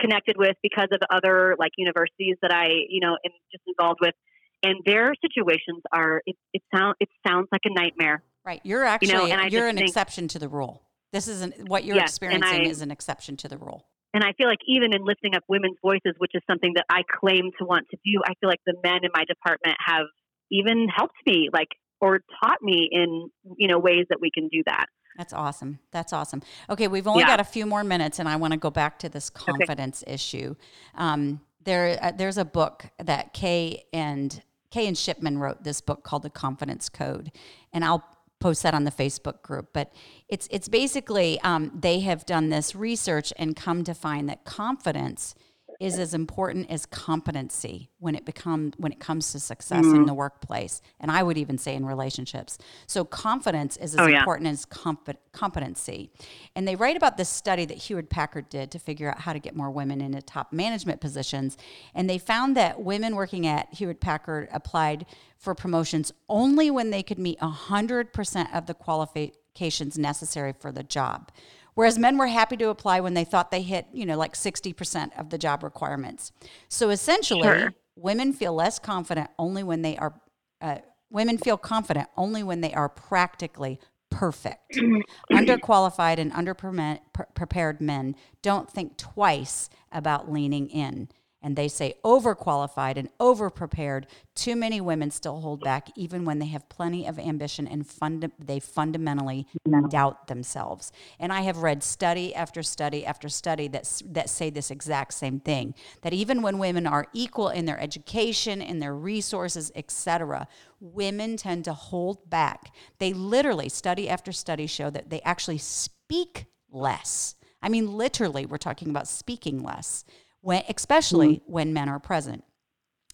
[0.00, 4.14] connected with because of other like universities that I, you know, am just involved with.
[4.62, 8.22] And their situations are it, it sound it sounds like a nightmare.
[8.44, 8.60] Right.
[8.64, 10.82] You're actually know, and you're an think- exception to the rule.
[11.12, 13.86] This isn't what you're Yes, experiencing I- is an exception to the rule.
[14.14, 17.02] And I feel like even in lifting up women's voices, which is something that I
[17.20, 20.06] claim to want to do, I feel like the men in my department have
[20.50, 21.68] even helped me, like,
[22.00, 23.28] or taught me in,
[23.58, 24.86] you know, ways that we can do that.
[25.18, 25.78] That's awesome.
[25.90, 26.42] That's awesome.
[26.70, 27.26] Okay, we've only Yeah.
[27.28, 30.54] got a few more minutes, and I want to go back to this confidence issue.
[30.94, 35.64] Um, there, uh, there's a book that Kay and Kay and Shipman wrote.
[35.64, 37.32] This book called The Confidence Code,
[37.72, 38.04] and I'll
[38.40, 39.68] post that on the Facebook group.
[39.72, 39.92] But
[40.28, 45.34] it's it's basically um, they have done this research and come to find that confidence
[45.80, 49.94] is as important as competency when it become when it comes to success Mm-hmm.
[49.96, 54.06] in the workplace and i would even say in relationships so confidence is as Oh,
[54.06, 54.18] yeah.
[54.18, 56.10] important as comp- competency
[56.56, 59.38] and they write about this study that Hewlett Packard did to figure out how to
[59.38, 61.56] get more women into top management positions
[61.94, 65.06] and they found that women working at Hewlett Packard applied
[65.36, 71.30] for promotions only when they could meet 100% of the qualifications necessary for the job
[71.78, 75.16] whereas men were happy to apply when they thought they hit, you know, like 60%
[75.16, 76.32] of the job requirements.
[76.68, 77.72] So essentially, Sure.
[77.94, 80.20] women feel less confident only when they are
[80.60, 83.78] uh, women feel confident only when they are practically
[84.10, 84.76] perfect.
[85.32, 91.08] Underqualified and underprepared men don't think twice about leaning in.
[91.40, 94.04] And they say overqualified and overprepared.
[94.34, 98.32] Too many women still hold back, even when they have plenty of ambition and funda-
[98.38, 99.46] they fundamentally
[99.88, 100.90] doubt themselves.
[101.20, 105.38] And I have read study after study after study that, that say this exact same
[105.38, 110.48] thing that even when women are equal in their education, in their resources, etc.,
[110.80, 112.72] women tend to hold back.
[112.98, 117.34] They literally, study after study, show that they actually speak less.
[117.62, 120.04] I mean, literally, we're talking about speaking less,
[120.40, 122.44] when, especially when men are present.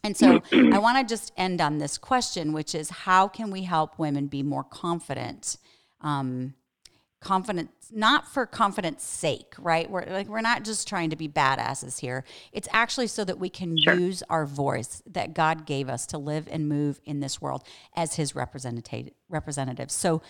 [0.03, 3.63] And so I want to just end on this question, which is how can we
[3.63, 5.57] help women be more confident?
[6.03, 6.55] Um,
[7.25, 9.91] confidence, not for confidence sake, right?
[9.91, 12.23] We're like we're not just trying to be badasses here.
[12.53, 13.95] It's actually so that we can Sure.
[13.95, 17.65] use our voice that God gave us to live and move in this world
[17.97, 19.95] as His representative representatives.
[19.95, 20.21] So,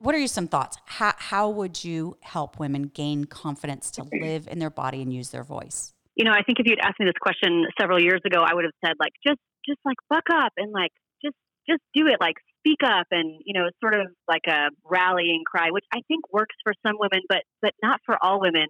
[0.00, 0.76] what are your some thoughts?
[0.86, 5.30] How how would you help women gain confidence to live in their body and use
[5.30, 5.93] their voice?
[6.16, 8.64] You know, I think if you'd asked me this question several years ago, I would
[8.64, 10.92] have said like, just, just like buck up and like,
[11.24, 11.36] just,
[11.68, 12.16] just do it.
[12.20, 16.32] Like speak up and, you know, sort of like a rallying cry, which I think
[16.32, 18.66] works for some women, but, but not for all women.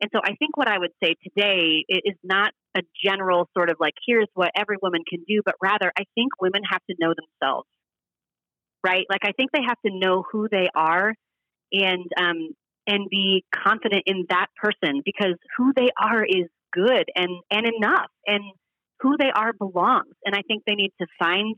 [0.00, 3.76] And so I think what I would say today is not a general sort of
[3.78, 7.12] like, here's what every woman can do, but rather I think women have to know
[7.14, 7.68] themselves,
[8.84, 9.04] right?
[9.10, 11.14] Like I think they have to know who they are
[11.72, 12.48] and, um,
[12.86, 18.10] and be confident in that person because who they are is good and, and enough
[18.26, 18.42] and
[19.00, 20.14] who they are belongs.
[20.24, 21.56] And I think they need to find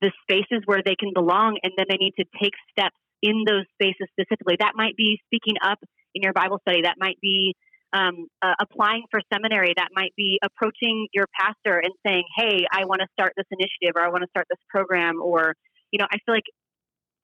[0.00, 3.64] the spaces where they can belong and then they need to take steps in those
[3.74, 4.56] spaces specifically.
[4.58, 5.78] That might be speaking up
[6.14, 6.82] in your Bible study.
[6.82, 7.54] That might be
[7.92, 12.84] um, uh, applying for seminary that might be approaching your pastor and saying, "Hey, I
[12.84, 15.54] want to start this initiative, or I want to start this program," or
[15.92, 16.44] you know, I feel like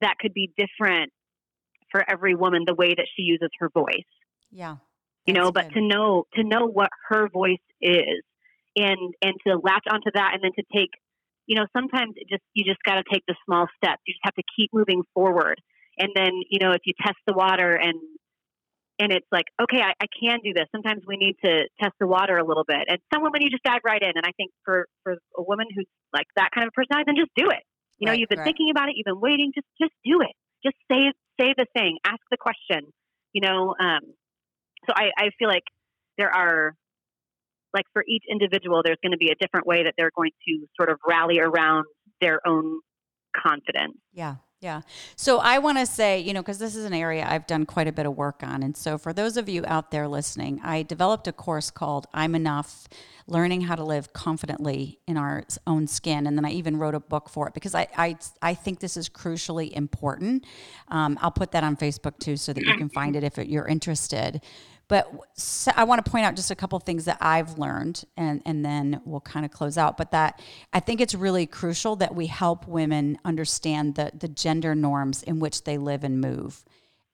[0.01, 1.13] that could be different
[1.91, 4.09] for every woman the way that she uses her voice.
[4.51, 4.77] Yeah,
[5.27, 8.23] you know, but to know to know what her voice is,
[8.77, 10.91] and and to latch onto that, and then to take,
[11.47, 14.03] you know, sometimes it just you just got to take the small steps.
[14.07, 15.61] You just have to keep moving forward,
[15.99, 17.95] and then you know, if you test the water and
[18.99, 20.67] and it's like, okay, I, I, can do this.
[20.71, 22.87] Sometimes we need to test the water a little bit.
[22.87, 24.13] And some women, you just dive right in.
[24.15, 27.33] And I think for, for a woman who's like that kind of personality, then just
[27.35, 27.65] do it.
[27.99, 28.45] You know, right, you've been right.
[28.45, 30.35] thinking about it, you've been waiting, just just do it.
[30.65, 32.91] Just say say the thing, ask the question.
[33.33, 34.01] You know, um,
[34.87, 35.65] so I, I feel like
[36.19, 36.75] there are
[37.75, 40.67] like for each individual, there's going to be a different way that they're going to
[40.77, 41.87] sort of rally around
[42.21, 42.81] their own
[43.35, 43.97] confidence.
[44.13, 44.37] Yeah.
[44.63, 44.83] Yeah.
[45.17, 47.89] So I want to say, you know, because this is an area I've done quite
[47.89, 48.63] a bit of work on.
[48.63, 52.37] And so for those of you out there listening, I developed a course called I'm
[52.37, 52.87] Enough
[53.27, 56.29] Learning How to Live Confidently in Our Own Skin.
[56.29, 58.97] And then I even wrote a book for it because I, I, I think this
[58.97, 60.47] is crucially important.
[60.87, 63.67] Um, I'll put that on Facebook too so that you can find it if you're
[63.67, 64.43] interested.
[64.89, 68.43] But so I want to point out just a couple things that I've learned, and,
[68.45, 69.97] and then we'll kind of close out.
[69.97, 70.41] But that
[70.73, 75.39] I think it's really crucial that we help women understand the, the gender norms in
[75.39, 76.65] which they live and move.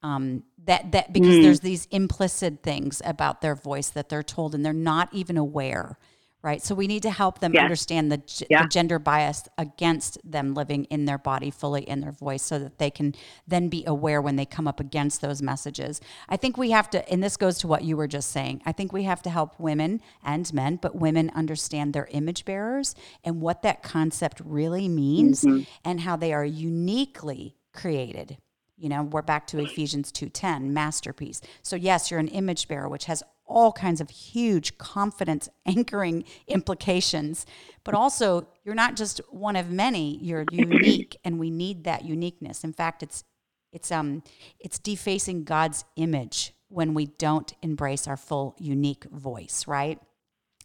[0.03, 1.43] Um, that that because mm.
[1.43, 5.99] there's these implicit things about their voice that they're told and they're not even aware
[6.43, 6.63] right?
[6.63, 8.63] So we need to help them understand the, yeah.
[8.63, 12.79] the, gender bias against them living in their body fully in their voice so that
[12.79, 13.15] they can
[13.47, 16.01] then be aware when they come up against those messages.
[16.29, 18.73] I think we have to, and this goes to what you were just saying, I
[18.73, 23.41] think we have to help women and men, but women understand their image bearers and
[23.41, 25.65] what that concept really means mm-hmm.
[25.85, 28.39] and how they are uniquely created
[28.79, 33.05] you know we're back to ephesians 2.10 masterpiece so yes you're an image bearer which
[33.05, 37.47] has all kinds of huge confidence anchoring implications.
[37.85, 42.65] But also, you're not just one of many, you're unique, and we need that uniqueness.
[42.65, 43.25] In fact, it's
[43.73, 44.23] it's um
[44.59, 49.99] it's defacing God's image when we don't embrace our full unique voice, right?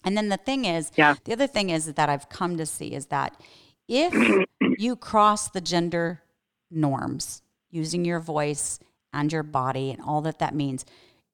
[0.04, 1.16] And then the thing is, yeah.
[1.24, 3.40] the other thing is that I've come to see is that
[3.88, 4.14] if
[4.78, 6.22] you cross the gender
[6.70, 8.80] norms using your voice
[9.14, 10.86] and your body and all that that means,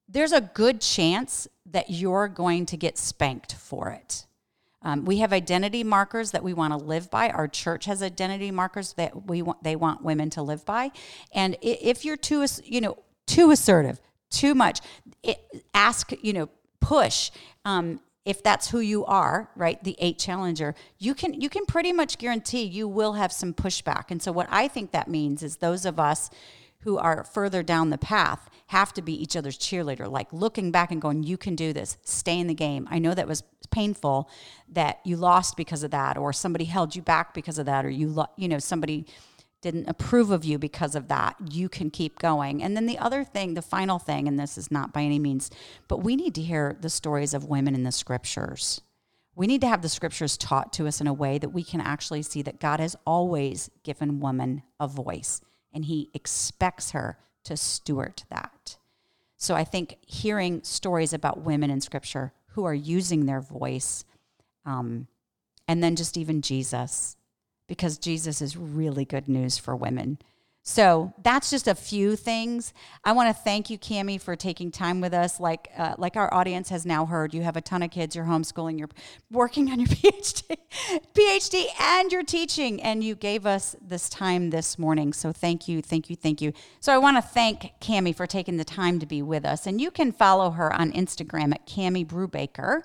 [0.10, 4.26] there's a good chance that you're going to get spanked for it.
[4.82, 7.30] Um, we have identity markers that we want to live by.
[7.30, 10.92] Our church has identity markers that we want they want women to live by.
[11.34, 12.98] And if you're too you know
[13.28, 14.00] too assertive,
[14.30, 14.80] too much,
[15.22, 15.40] it,
[15.74, 16.50] ask you know
[16.80, 17.30] push.
[17.66, 21.92] Um, if that's who you are, right, the eight challenger, you can you can pretty
[21.92, 24.12] much guarantee you will have some pushback.
[24.12, 26.30] And so what I think that means is those of us
[26.82, 30.92] who are further down the path have to be each other's cheerleader, like looking back
[30.92, 32.88] and going, You can do this, stay in the game.
[32.90, 34.30] I know that was painful
[34.70, 37.90] that you lost because of that, or somebody held you back because of that, or
[37.90, 39.06] you, lo- you know, somebody
[39.62, 41.36] didn't approve of you because of that.
[41.52, 42.64] You can keep going.
[42.64, 45.52] And then the other thing, the final thing, and this is not by any means,
[45.88, 48.82] but we need to hear the stories of women in the scriptures.
[49.36, 51.82] We need to have the scriptures taught to us in a way that we can
[51.82, 55.42] actually see that God has always given woman a voice
[55.74, 58.78] and he expects her to steward that.
[59.38, 64.04] So I think hearing stories about women in scripture who are using their voice,
[64.66, 65.08] um,
[65.68, 67.16] and then just even Jesus,
[67.68, 70.18] because Jesus is really good news for women.
[70.64, 72.74] So that's just a few things.
[73.04, 75.40] I want to thank you, Cami, for taking time with us.
[75.40, 78.16] Like uh, like our audience has now heard, you have a ton of kids.
[78.16, 78.78] You're homeschooling.
[78.78, 78.90] You're
[79.32, 80.58] working on your PhD,
[81.16, 82.82] PhD, and you're teaching.
[82.82, 85.14] And you gave us this time this morning.
[85.14, 86.54] So thank you, thank you, thank you.
[86.82, 89.66] So I want to thank Cami for taking the time to be with us.
[89.66, 92.82] And you can follow her on Instagram at Cami Brubaker.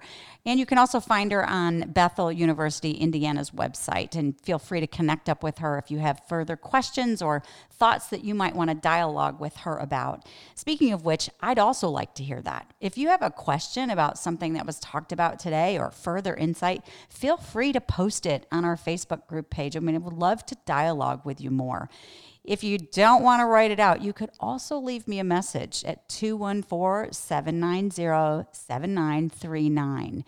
[0.47, 4.15] And you can also find her on Bethel University, Indiana's website.
[4.15, 7.43] And feel free to connect up with her if you have further questions or
[7.73, 10.27] thoughts that you might want to dialogue with her about.
[10.55, 12.75] Speaking of which, I'd also like to hear that.
[12.79, 16.85] If you have a question about something that was talked about today or further insight,
[17.09, 19.77] feel free to post it on our Facebook group page.
[19.77, 21.89] I mean, I would love to dialogue with you more.
[22.45, 25.83] If you don't want to write it out, you could also leave me a message
[25.85, 30.25] at 214 790 7939.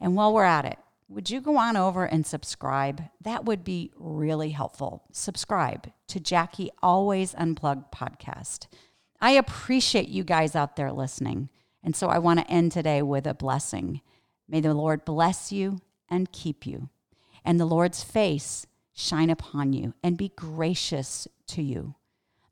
[0.00, 0.78] And while we're at it,
[1.08, 3.02] would you go on over and subscribe?
[3.20, 5.02] That would be really helpful.
[5.10, 8.68] Subscribe to Jackie Always Unplugged podcast.
[9.20, 11.48] I appreciate you guys out there listening.
[11.82, 14.00] And so I want to end today with a blessing.
[14.48, 16.88] May the Lord bless you and keep you,
[17.44, 21.94] and the Lord's face shine upon you and be gracious to you.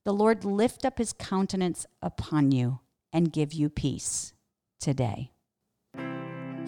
[0.05, 2.81] The Lord lift up his countenance upon you
[3.13, 4.33] and give you peace.
[4.79, 5.31] today.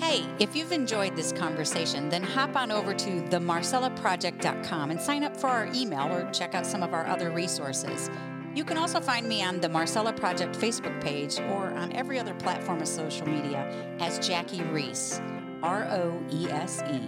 [0.01, 5.37] Hey, if you've enjoyed this conversation, then hop on over to themarcellaproject.com and sign up
[5.37, 8.09] for our email or check out some of our other resources.
[8.55, 12.35] You can also find me on the Marcella Project Facebook page or on every other
[12.35, 15.21] platform of social media as Jackie Roese,
[15.63, 17.01] R O E S E.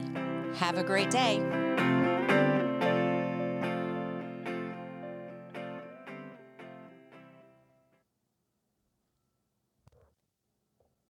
[0.54, 2.09] Have a great day.